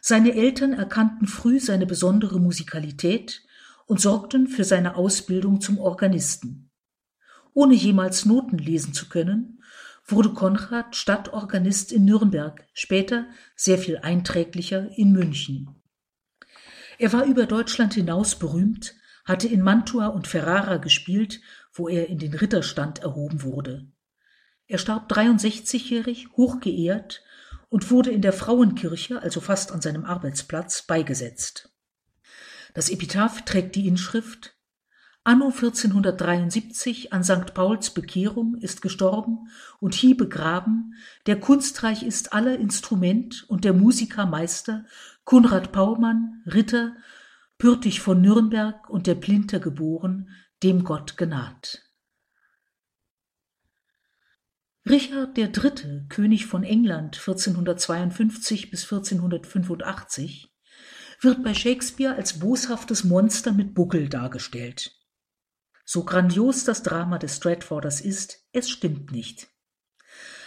seine 0.00 0.34
Eltern 0.34 0.72
erkannten 0.72 1.28
früh 1.28 1.60
seine 1.60 1.86
besondere 1.86 2.40
Musikalität 2.40 3.44
und 3.86 4.00
sorgten 4.00 4.48
für 4.48 4.64
seine 4.64 4.96
Ausbildung 4.96 5.60
zum 5.60 5.78
Organisten. 5.78 6.72
Ohne 7.54 7.74
jemals 7.74 8.26
Noten 8.26 8.58
lesen 8.58 8.92
zu 8.92 9.08
können, 9.08 9.59
wurde 10.12 10.32
Konrad 10.32 10.96
Stadtorganist 10.96 11.92
in 11.92 12.04
Nürnberg, 12.04 12.66
später 12.72 13.26
sehr 13.56 13.78
viel 13.78 13.98
einträglicher 13.98 14.88
in 14.96 15.12
München. 15.12 15.82
Er 16.98 17.12
war 17.12 17.24
über 17.24 17.46
Deutschland 17.46 17.94
hinaus 17.94 18.38
berühmt, 18.38 18.94
hatte 19.24 19.48
in 19.48 19.62
Mantua 19.62 20.08
und 20.08 20.26
Ferrara 20.26 20.76
gespielt, 20.76 21.40
wo 21.72 21.88
er 21.88 22.08
in 22.08 22.18
den 22.18 22.34
Ritterstand 22.34 23.00
erhoben 23.00 23.42
wurde. 23.42 23.86
Er 24.66 24.78
starb 24.78 25.10
63-jährig, 25.10 26.28
hochgeehrt 26.36 27.22
und 27.68 27.90
wurde 27.90 28.10
in 28.10 28.22
der 28.22 28.32
Frauenkirche, 28.32 29.22
also 29.22 29.40
fast 29.40 29.72
an 29.72 29.80
seinem 29.80 30.04
Arbeitsplatz, 30.04 30.82
beigesetzt. 30.82 31.72
Das 32.74 32.90
Epitaph 32.90 33.42
trägt 33.44 33.74
die 33.76 33.88
Inschrift 33.88 34.56
Anno 35.30 35.50
1473 35.50 37.12
an 37.12 37.22
St. 37.22 37.54
Pauls 37.54 37.90
Bekehrung 37.90 38.56
ist 38.56 38.82
gestorben 38.82 39.48
und 39.78 39.94
hie 39.94 40.14
begraben, 40.14 40.96
der 41.26 41.38
kunstreich 41.38 42.02
ist 42.02 42.32
aller 42.32 42.58
Instrument 42.58 43.44
und 43.46 43.64
der 43.64 43.72
Musiker 43.72 44.26
Meister, 44.26 44.86
Kunrad 45.22 45.70
Paumann, 45.70 46.42
Ritter, 46.46 46.96
Pürtig 47.58 48.00
von 48.00 48.20
Nürnberg 48.20 48.90
und 48.90 49.06
der 49.06 49.14
Plinter 49.14 49.60
geboren, 49.60 50.30
dem 50.64 50.82
Gott 50.82 51.16
genaht. 51.16 51.80
Richard 54.84 55.38
III., 55.38 56.06
König 56.08 56.46
von 56.46 56.64
England 56.64 57.18
1452 57.18 58.72
bis 58.72 58.82
1485, 58.82 60.52
wird 61.20 61.44
bei 61.44 61.54
Shakespeare 61.54 62.16
als 62.16 62.40
boshaftes 62.40 63.04
Monster 63.04 63.52
mit 63.52 63.74
Buckel 63.74 64.08
dargestellt. 64.08 64.96
So 65.92 66.04
grandios 66.04 66.62
das 66.62 66.84
Drama 66.84 67.18
des 67.18 67.38
Stratforders 67.38 68.00
ist, 68.00 68.46
es 68.52 68.70
stimmt 68.70 69.10
nicht. 69.10 69.48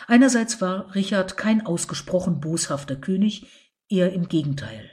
Einerseits 0.07 0.61
war 0.61 0.95
Richard 0.95 1.35
kein 1.35 1.65
ausgesprochen 1.65 2.39
boshafter 2.39 2.95
König, 2.95 3.45
eher 3.89 4.13
im 4.13 4.29
Gegenteil. 4.29 4.89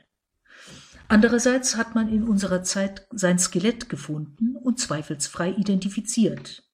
Andererseits 1.07 1.77
hat 1.77 1.95
man 1.95 2.09
in 2.09 2.25
unserer 2.25 2.65
Zeit 2.65 3.07
sein 3.13 3.39
Skelett 3.39 3.89
gefunden 3.89 4.57
und 4.57 4.81
zweifelsfrei 4.81 5.53
identifiziert. 5.53 6.69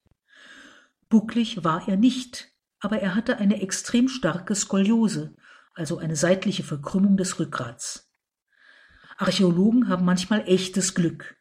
Bucklig 1.11 1.63
war 1.63 1.87
er 1.87 1.99
nicht, 1.99 2.49
aber 2.81 3.01
er 3.01 3.15
hatte 3.15 3.37
eine 3.37 3.61
extrem 3.61 4.09
starke 4.09 4.55
Skoliose, 4.55 5.37
also 5.75 5.99
eine 5.99 6.17
seitliche 6.17 6.63
Verkrümmung 6.63 7.19
des 7.19 7.39
Rückgrats. 7.39 8.11
Archäologen 9.19 9.91
haben 9.91 10.07
manchmal 10.07 10.49
echtes 10.49 10.95
Glück. 10.95 11.37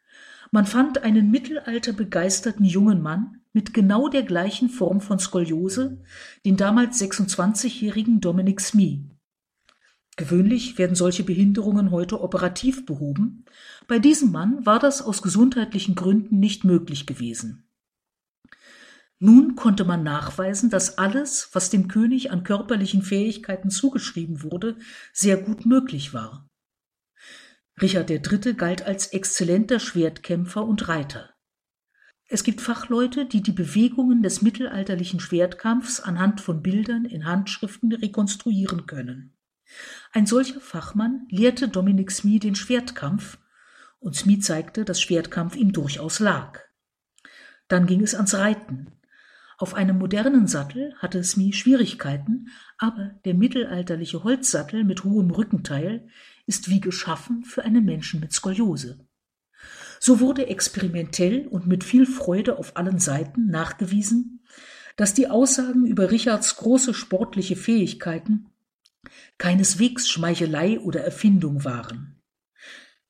Man 0.56 0.66
fand 0.66 1.04
einen 1.04 1.32
mittelalterbegeisterten 1.32 2.64
jungen 2.64 3.02
Mann 3.02 3.42
mit 3.52 3.74
genau 3.74 4.08
der 4.08 4.24
gleichen 4.24 4.70
Form 4.70 5.02
von 5.02 5.20
Skoliose, 5.20 6.02
den 6.46 6.56
damals 6.56 7.02
26-jährigen 7.02 8.22
Dominic 8.22 8.62
Smee. 8.62 9.02
Gewöhnlich 10.16 10.78
werden 10.78 10.96
solche 10.96 11.26
Behinderungen 11.26 11.92
heute 11.92 12.22
operativ 12.22 12.86
behoben. 12.86 13.44
Bei 13.90 14.00
diesem 14.00 14.32
Mann 14.32 14.66
war 14.66 14.80
das 14.80 15.02
aus 15.02 15.22
gesundheitlichen 15.22 15.94
Gründen 15.94 16.40
nicht 16.40 16.64
möglich 16.64 17.06
gewesen. 17.06 17.68
Nun 19.20 19.58
konnte 19.58 19.84
man 19.84 20.04
nachweisen, 20.04 20.70
dass 20.70 20.98
alles, 20.98 21.50
was 21.52 21.70
dem 21.70 21.90
König 21.90 22.32
an 22.32 22.46
körperlichen 22.46 23.02
Fähigkeiten 23.02 23.70
zugeschrieben 23.70 24.42
wurde, 24.42 24.78
sehr 25.12 25.36
gut 25.36 25.66
möglich 25.66 26.14
war. 26.14 26.48
Richard 27.82 28.10
III. 28.10 28.54
galt 28.54 28.84
als 28.84 29.08
exzellenter 29.08 29.80
Schwertkämpfer 29.80 30.64
und 30.64 30.88
Reiter. 30.88 31.32
Es 32.28 32.44
gibt 32.44 32.62
Fachleute, 32.62 33.26
die 33.26 33.42
die 33.42 33.52
Bewegungen 33.52 34.24
des 34.24 34.42
mittelalterlichen 34.42 35.20
Schwertkampfs 35.20 36.00
anhand 36.00 36.40
von 36.40 36.64
Bildern 36.64 37.06
in 37.06 37.26
Handschriften 37.26 37.92
rekonstruieren 37.92 38.86
können. 38.86 39.38
Ein 40.14 40.26
solcher 40.26 40.62
Fachmann 40.62 41.28
lehrte 41.30 41.68
Dominic 41.68 42.12
Smee 42.12 42.40
den 42.40 42.56
Schwertkampf, 42.56 43.38
und 44.00 44.16
Smee 44.16 44.40
zeigte, 44.40 44.86
dass 44.86 45.02
Schwertkampf 45.02 45.56
ihm 45.56 45.74
durchaus 45.74 46.20
lag. 46.20 46.62
Dann 47.68 47.88
ging 47.88 48.02
es 48.02 48.14
ans 48.14 48.36
Reiten. 48.36 48.92
Auf 49.58 49.74
einem 49.74 49.98
modernen 49.98 50.48
Sattel 50.48 50.94
hatte 51.00 51.24
Smee 51.24 51.54
Schwierigkeiten, 51.54 52.50
aber 52.78 53.20
der 53.26 53.34
mittelalterliche 53.34 54.24
Holzsattel 54.24 54.84
mit 54.84 55.04
hohem 55.04 55.32
Rückenteil 55.32 56.08
ist 56.46 56.70
wie 56.70 56.80
geschaffen 56.80 57.44
für 57.44 57.64
einen 57.64 57.86
Menschen 57.86 58.20
mit 58.20 58.34
Skoliose. 58.34 59.00
So 60.00 60.20
wurde 60.20 60.48
experimentell 60.48 61.48
und 61.48 61.68
mit 61.68 61.84
viel 61.84 62.06
Freude 62.06 62.58
auf 62.58 62.78
allen 62.78 63.00
Seiten 63.00 63.48
nachgewiesen, 63.48 64.44
dass 64.96 65.14
die 65.14 65.28
Aussagen 65.28 65.86
über 65.86 66.12
Richards 66.12 66.56
große 66.58 66.94
sportliche 66.94 67.56
Fähigkeiten 67.56 68.50
keineswegs 69.38 70.10
Schmeichelei 70.10 70.80
oder 70.80 71.02
Erfindung 71.02 71.64
waren. 71.64 72.22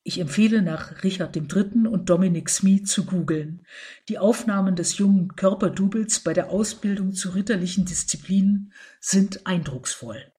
Ich 0.02 0.20
empfehle 0.20 0.62
nach 0.62 1.02
Richard 1.02 1.36
III. 1.36 1.88
und 1.88 2.08
Dominic 2.08 2.48
Smee 2.48 2.82
zu 2.82 3.06
googeln. 3.06 3.66
Die 4.08 4.18
Aufnahmen 4.18 4.76
des 4.76 4.98
jungen 4.98 5.34
Körperdoubles 5.34 6.20
bei 6.20 6.32
der 6.32 6.50
Ausbildung 6.50 7.12
zu 7.12 7.30
ritterlichen 7.30 7.86
Disziplinen 7.86 8.72
sind 9.00 9.46
eindrucksvoll. 9.46 10.32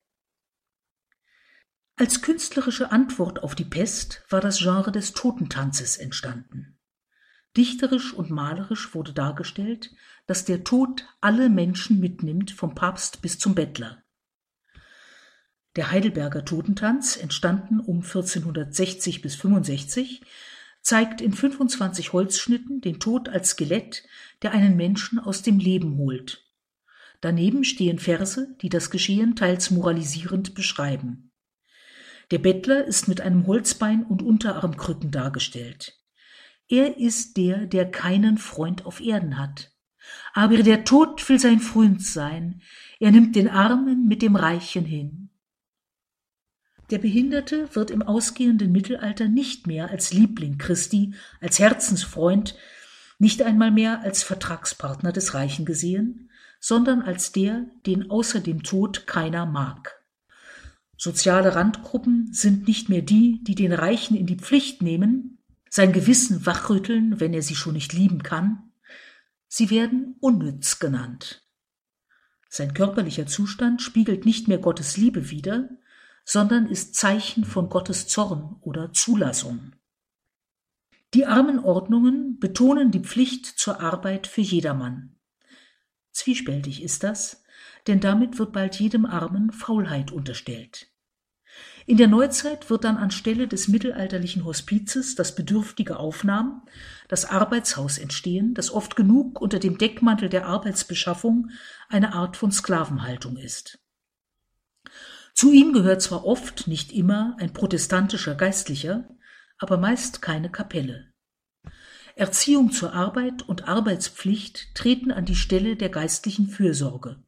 Als 1.99 2.21
künstlerische 2.21 2.91
Antwort 2.91 3.41
auf 3.41 3.55
die 3.55 3.65
Pest 3.65 4.23
war 4.29 4.39
das 4.39 4.59
Genre 4.59 4.91
des 4.91 5.13
Totentanzes 5.13 5.97
entstanden. 5.97 6.77
Dichterisch 7.57 8.13
und 8.13 8.29
malerisch 8.29 8.93
wurde 8.93 9.13
dargestellt, 9.13 9.95
dass 10.27 10.45
der 10.45 10.63
Tod 10.63 11.07
alle 11.21 11.49
Menschen 11.49 11.99
mitnimmt, 11.99 12.51
vom 12.51 12.75
Papst 12.75 13.23
bis 13.23 13.39
zum 13.39 13.55
Bettler. 13.55 14.03
Der 15.75 15.89
Heidelberger 15.89 16.45
Totentanz, 16.45 17.17
entstanden 17.17 17.79
um 17.79 18.03
1460 18.03 19.23
bis 19.23 19.33
65, 19.33 20.21
zeigt 20.83 21.19
in 21.19 21.33
25 21.33 22.13
Holzschnitten 22.13 22.79
den 22.79 22.99
Tod 22.99 23.27
als 23.27 23.49
Skelett, 23.49 24.03
der 24.43 24.51
einen 24.51 24.75
Menschen 24.75 25.17
aus 25.17 25.41
dem 25.41 25.57
Leben 25.57 25.97
holt. 25.97 26.45
Daneben 27.21 27.63
stehen 27.63 27.97
Verse, 27.97 28.55
die 28.61 28.69
das 28.69 28.91
Geschehen 28.91 29.35
teils 29.35 29.71
moralisierend 29.71 30.53
beschreiben. 30.53 31.26
Der 32.31 32.39
Bettler 32.39 32.83
ist 32.83 33.07
mit 33.07 33.21
einem 33.21 33.47
Holzbein 33.47 34.03
und 34.03 34.21
Unterarmkrücken 34.21 35.11
dargestellt. 35.11 35.97
Er 36.67 36.97
ist 36.97 37.37
der, 37.37 37.65
der 37.65 37.89
keinen 37.89 38.37
Freund 38.37 38.85
auf 38.85 38.99
Erden 38.99 39.37
hat. 39.37 39.71
Aber 40.33 40.57
der 40.57 40.83
Tod 40.83 41.27
will 41.29 41.39
sein 41.39 41.59
Freund 41.59 42.03
sein. 42.03 42.61
Er 42.99 43.11
nimmt 43.11 43.35
den 43.35 43.47
Armen 43.49 44.07
mit 44.07 44.21
dem 44.21 44.35
Reichen 44.35 44.85
hin. 44.85 45.29
Der 46.89 46.99
Behinderte 46.99 47.75
wird 47.75 47.91
im 47.91 48.01
ausgehenden 48.01 48.71
Mittelalter 48.71 49.27
nicht 49.27 49.67
mehr 49.67 49.89
als 49.89 50.13
Liebling 50.13 50.57
Christi, 50.57 51.13
als 51.41 51.59
Herzensfreund, 51.59 52.55
nicht 53.19 53.41
einmal 53.41 53.71
mehr 53.71 54.01
als 54.01 54.23
Vertragspartner 54.23 55.11
des 55.11 55.33
Reichen 55.33 55.65
gesehen, 55.65 56.29
sondern 56.59 57.01
als 57.01 57.31
der, 57.31 57.65
den 57.85 58.09
außer 58.09 58.39
dem 58.39 58.63
Tod 58.63 59.05
keiner 59.05 59.45
mag. 59.45 59.96
Soziale 60.97 61.55
Randgruppen 61.55 62.33
sind 62.33 62.67
nicht 62.67 62.89
mehr 62.89 63.03
die, 63.03 63.43
die 63.43 63.55
den 63.55 63.71
Reichen 63.71 64.17
in 64.17 64.25
die 64.25 64.37
Pflicht 64.37 64.81
nehmen, 64.81 65.37
sein 65.69 65.93
Gewissen 65.93 66.45
wachrütteln, 66.45 67.19
wenn 67.19 67.33
er 67.33 67.43
sie 67.43 67.55
schon 67.55 67.73
nicht 67.73 67.93
lieben 67.93 68.23
kann. 68.23 68.71
Sie 69.47 69.69
werden 69.69 70.15
unnütz 70.19 70.79
genannt. 70.79 71.47
Sein 72.49 72.73
körperlicher 72.73 73.27
Zustand 73.27 73.81
spiegelt 73.81 74.25
nicht 74.25 74.47
mehr 74.47 74.57
Gottes 74.57 74.97
Liebe 74.97 75.29
wider, 75.29 75.69
sondern 76.25 76.65
ist 76.65 76.95
Zeichen 76.95 77.45
von 77.45 77.69
Gottes 77.69 78.07
Zorn 78.07 78.57
oder 78.61 78.91
Zulassung. 78.91 79.73
Die 81.13 81.25
Armenordnungen 81.25 82.39
betonen 82.39 82.91
die 82.91 82.99
Pflicht 82.99 83.45
zur 83.45 83.79
Arbeit 83.79 84.27
für 84.27 84.41
jedermann. 84.41 85.15
Zwiespältig 86.11 86.81
ist 86.81 87.03
das, 87.03 87.43
denn 87.87 87.99
damit 87.99 88.37
wird 88.39 88.51
bald 88.51 88.79
jedem 88.79 89.05
Armen 89.05 89.51
Faulheit 89.51 90.11
unterstellt. 90.11 90.87
In 91.85 91.95
der 91.95 92.09
Neuzeit 92.09 92.69
wird 92.69 92.83
dann 92.83 92.97
anstelle 92.97 93.47
des 93.47 93.69
mittelalterlichen 93.69 94.43
Hospizes 94.43 95.15
das 95.15 95.35
bedürftige 95.35 95.97
Aufnahmen, 95.97 96.61
das 97.07 97.23
Arbeitshaus 97.23 97.97
entstehen, 97.97 98.53
das 98.53 98.71
oft 98.71 98.97
genug 98.97 99.39
unter 99.39 99.57
dem 99.57 99.77
Deckmantel 99.77 100.27
der 100.27 100.45
Arbeitsbeschaffung 100.47 101.49
eine 101.87 102.13
Art 102.13 102.35
von 102.35 102.51
Sklavenhaltung 102.51 103.37
ist. 103.37 103.79
Zu 105.33 105.51
ihm 105.51 105.71
gehört 105.71 106.01
zwar 106.01 106.25
oft, 106.25 106.67
nicht 106.67 106.91
immer, 106.91 107.37
ein 107.39 107.53
protestantischer 107.53 108.35
Geistlicher, 108.35 109.07
aber 109.57 109.77
meist 109.77 110.21
keine 110.21 110.51
Kapelle. 110.51 111.13
Erziehung 112.15 112.71
zur 112.71 112.93
Arbeit 112.93 113.47
und 113.47 113.67
Arbeitspflicht 113.67 114.75
treten 114.75 115.11
an 115.11 115.25
die 115.25 115.35
Stelle 115.35 115.75
der 115.75 115.89
geistlichen 115.89 116.47
Fürsorge. 116.47 117.23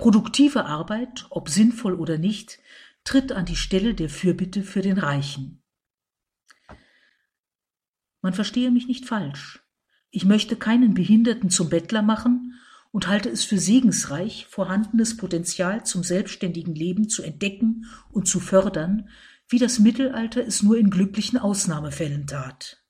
Produktive 0.00 0.64
Arbeit, 0.64 1.26
ob 1.28 1.50
sinnvoll 1.50 1.92
oder 1.92 2.16
nicht, 2.16 2.58
tritt 3.04 3.32
an 3.32 3.44
die 3.44 3.54
Stelle 3.54 3.92
der 3.92 4.08
Fürbitte 4.08 4.62
für 4.62 4.80
den 4.80 4.96
Reichen. 4.96 5.62
Man 8.22 8.32
verstehe 8.32 8.70
mich 8.70 8.86
nicht 8.86 9.04
falsch. 9.04 9.62
Ich 10.10 10.24
möchte 10.24 10.56
keinen 10.56 10.94
Behinderten 10.94 11.50
zum 11.50 11.68
Bettler 11.68 12.00
machen 12.00 12.54
und 12.92 13.08
halte 13.08 13.28
es 13.28 13.44
für 13.44 13.58
segensreich, 13.58 14.46
vorhandenes 14.46 15.18
Potenzial 15.18 15.84
zum 15.84 16.02
selbstständigen 16.02 16.74
Leben 16.74 17.10
zu 17.10 17.22
entdecken 17.22 17.84
und 18.10 18.26
zu 18.26 18.40
fördern, 18.40 19.10
wie 19.48 19.58
das 19.58 19.80
Mittelalter 19.80 20.42
es 20.42 20.62
nur 20.62 20.78
in 20.78 20.88
glücklichen 20.88 21.38
Ausnahmefällen 21.38 22.26
tat. 22.26 22.82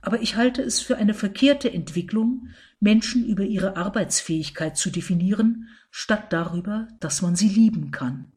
Aber 0.00 0.22
ich 0.22 0.36
halte 0.36 0.62
es 0.62 0.80
für 0.80 0.98
eine 0.98 1.14
verkehrte 1.14 1.72
Entwicklung, 1.72 2.50
Menschen 2.82 3.24
über 3.24 3.44
ihre 3.44 3.76
Arbeitsfähigkeit 3.76 4.76
zu 4.76 4.90
definieren, 4.90 5.68
statt 5.92 6.32
darüber, 6.32 6.88
dass 6.98 7.22
man 7.22 7.36
sie 7.36 7.48
lieben 7.48 7.92
kann. 7.92 8.31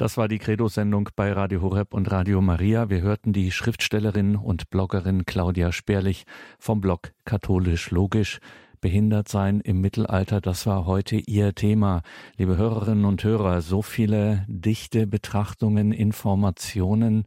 Das 0.00 0.16
war 0.16 0.28
die 0.28 0.38
Credo-Sendung 0.38 1.10
bei 1.14 1.30
Radio 1.30 1.60
Horeb 1.60 1.92
und 1.92 2.10
Radio 2.10 2.40
Maria. 2.40 2.88
Wir 2.88 3.02
hörten 3.02 3.34
die 3.34 3.52
Schriftstellerin 3.52 4.34
und 4.34 4.70
Bloggerin 4.70 5.26
Claudia 5.26 5.72
Sperlich 5.72 6.24
vom 6.58 6.80
Blog 6.80 7.12
Katholisch 7.26 7.90
Logisch. 7.90 8.40
Behindert 8.80 9.28
sein 9.28 9.60
im 9.60 9.82
Mittelalter, 9.82 10.40
das 10.40 10.64
war 10.64 10.86
heute 10.86 11.16
ihr 11.16 11.54
Thema. 11.54 12.00
Liebe 12.38 12.56
Hörerinnen 12.56 13.04
und 13.04 13.22
Hörer, 13.24 13.60
so 13.60 13.82
viele 13.82 14.46
dichte 14.48 15.06
Betrachtungen, 15.06 15.92
Informationen, 15.92 17.26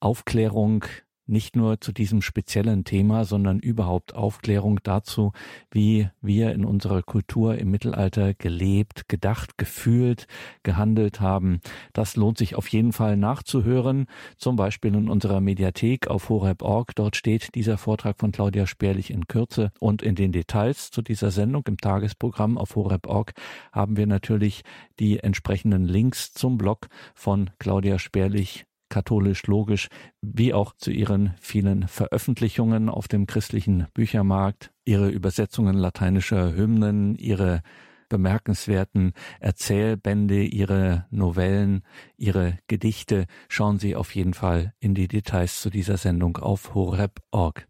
Aufklärung, 0.00 0.86
nicht 1.28 1.56
nur 1.56 1.80
zu 1.80 1.92
diesem 1.92 2.22
speziellen 2.22 2.84
Thema, 2.84 3.24
sondern 3.24 3.58
überhaupt 3.58 4.14
Aufklärung 4.14 4.80
dazu, 4.82 5.32
wie 5.70 6.08
wir 6.20 6.52
in 6.52 6.64
unserer 6.64 7.02
Kultur 7.02 7.58
im 7.58 7.70
Mittelalter 7.70 8.34
gelebt, 8.34 9.08
gedacht, 9.08 9.58
gefühlt, 9.58 10.26
gehandelt 10.62 11.20
haben. 11.20 11.60
Das 11.92 12.16
lohnt 12.16 12.38
sich 12.38 12.54
auf 12.54 12.68
jeden 12.68 12.92
Fall 12.92 13.16
nachzuhören, 13.16 14.06
zum 14.36 14.56
Beispiel 14.56 14.94
in 14.94 15.08
unserer 15.08 15.40
Mediathek 15.40 16.08
auf 16.08 16.28
horeb.org. 16.28 16.94
Dort 16.94 17.16
steht 17.16 17.54
dieser 17.54 17.78
Vortrag 17.78 18.18
von 18.18 18.32
Claudia 18.32 18.66
Sperlich 18.66 19.10
in 19.10 19.26
Kürze 19.26 19.70
und 19.80 20.02
in 20.02 20.14
den 20.14 20.32
Details 20.32 20.90
zu 20.90 21.02
dieser 21.02 21.30
Sendung 21.30 21.64
im 21.66 21.76
Tagesprogramm 21.76 22.58
auf 22.58 22.74
horeb.org 22.74 23.32
haben 23.72 23.96
wir 23.96 24.06
natürlich 24.06 24.62
die 24.98 25.20
entsprechenden 25.20 25.84
Links 25.84 26.32
zum 26.32 26.58
Blog 26.58 26.88
von 27.14 27.50
Claudia 27.58 27.98
Sperlich 27.98 28.64
katholisch 28.88 29.46
logisch, 29.46 29.88
wie 30.22 30.54
auch 30.54 30.74
zu 30.76 30.90
ihren 30.90 31.34
vielen 31.40 31.88
Veröffentlichungen 31.88 32.88
auf 32.88 33.08
dem 33.08 33.26
christlichen 33.26 33.86
Büchermarkt, 33.94 34.72
ihre 34.84 35.08
Übersetzungen 35.08 35.76
lateinischer 35.76 36.54
Hymnen, 36.54 37.14
ihre 37.16 37.62
bemerkenswerten 38.08 39.12
Erzählbände, 39.40 40.42
ihre 40.42 41.06
Novellen, 41.10 41.82
ihre 42.16 42.58
Gedichte. 42.66 43.26
Schauen 43.48 43.78
Sie 43.78 43.96
auf 43.96 44.14
jeden 44.14 44.34
Fall 44.34 44.72
in 44.80 44.94
die 44.94 45.08
Details 45.08 45.60
zu 45.60 45.70
dieser 45.70 45.96
Sendung 45.96 46.38
auf 46.38 46.74
horeb.org. 46.74 47.68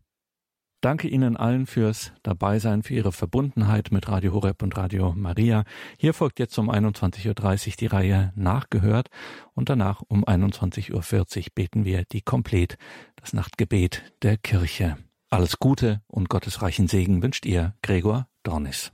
Danke 0.81 1.09
Ihnen 1.09 1.37
allen 1.37 1.67
fürs 1.67 2.13
Dabeisein, 2.23 2.85
für 2.85 2.95
Ihre 2.95 3.11
Verbundenheit 3.11 3.91
mit 3.91 4.09
Radio 4.09 4.33
Horeb 4.33 4.63
und 4.63 4.77
Radio 4.77 5.13
Maria. 5.17 5.65
Hier 5.99 6.15
folgt 6.15 6.39
jetzt 6.39 6.57
um 6.57 6.71
21.30 6.71 7.69
Uhr 7.69 7.75
die 7.81 7.87
Reihe 7.87 8.33
Nachgehört 8.37 9.09
und 9.55 9.71
danach 9.71 10.03
um 10.07 10.25
21.40 10.25 10.93
Uhr 10.93 11.45
beten 11.57 11.85
wir 11.85 12.05
die 12.05 12.23
Komplett, 12.23 12.79
das 13.17 13.33
Nachtgebet 13.33 14.05
der 14.23 14.37
Kirche. 14.37 14.97
Alles 15.31 15.59
Gute 15.59 16.01
und 16.07 16.29
Gottes 16.29 16.63
reichen 16.63 16.87
Segen 16.87 17.25
wünscht 17.25 17.45
ihr 17.45 17.75
Gregor 17.83 18.29
Dornis. 18.45 18.93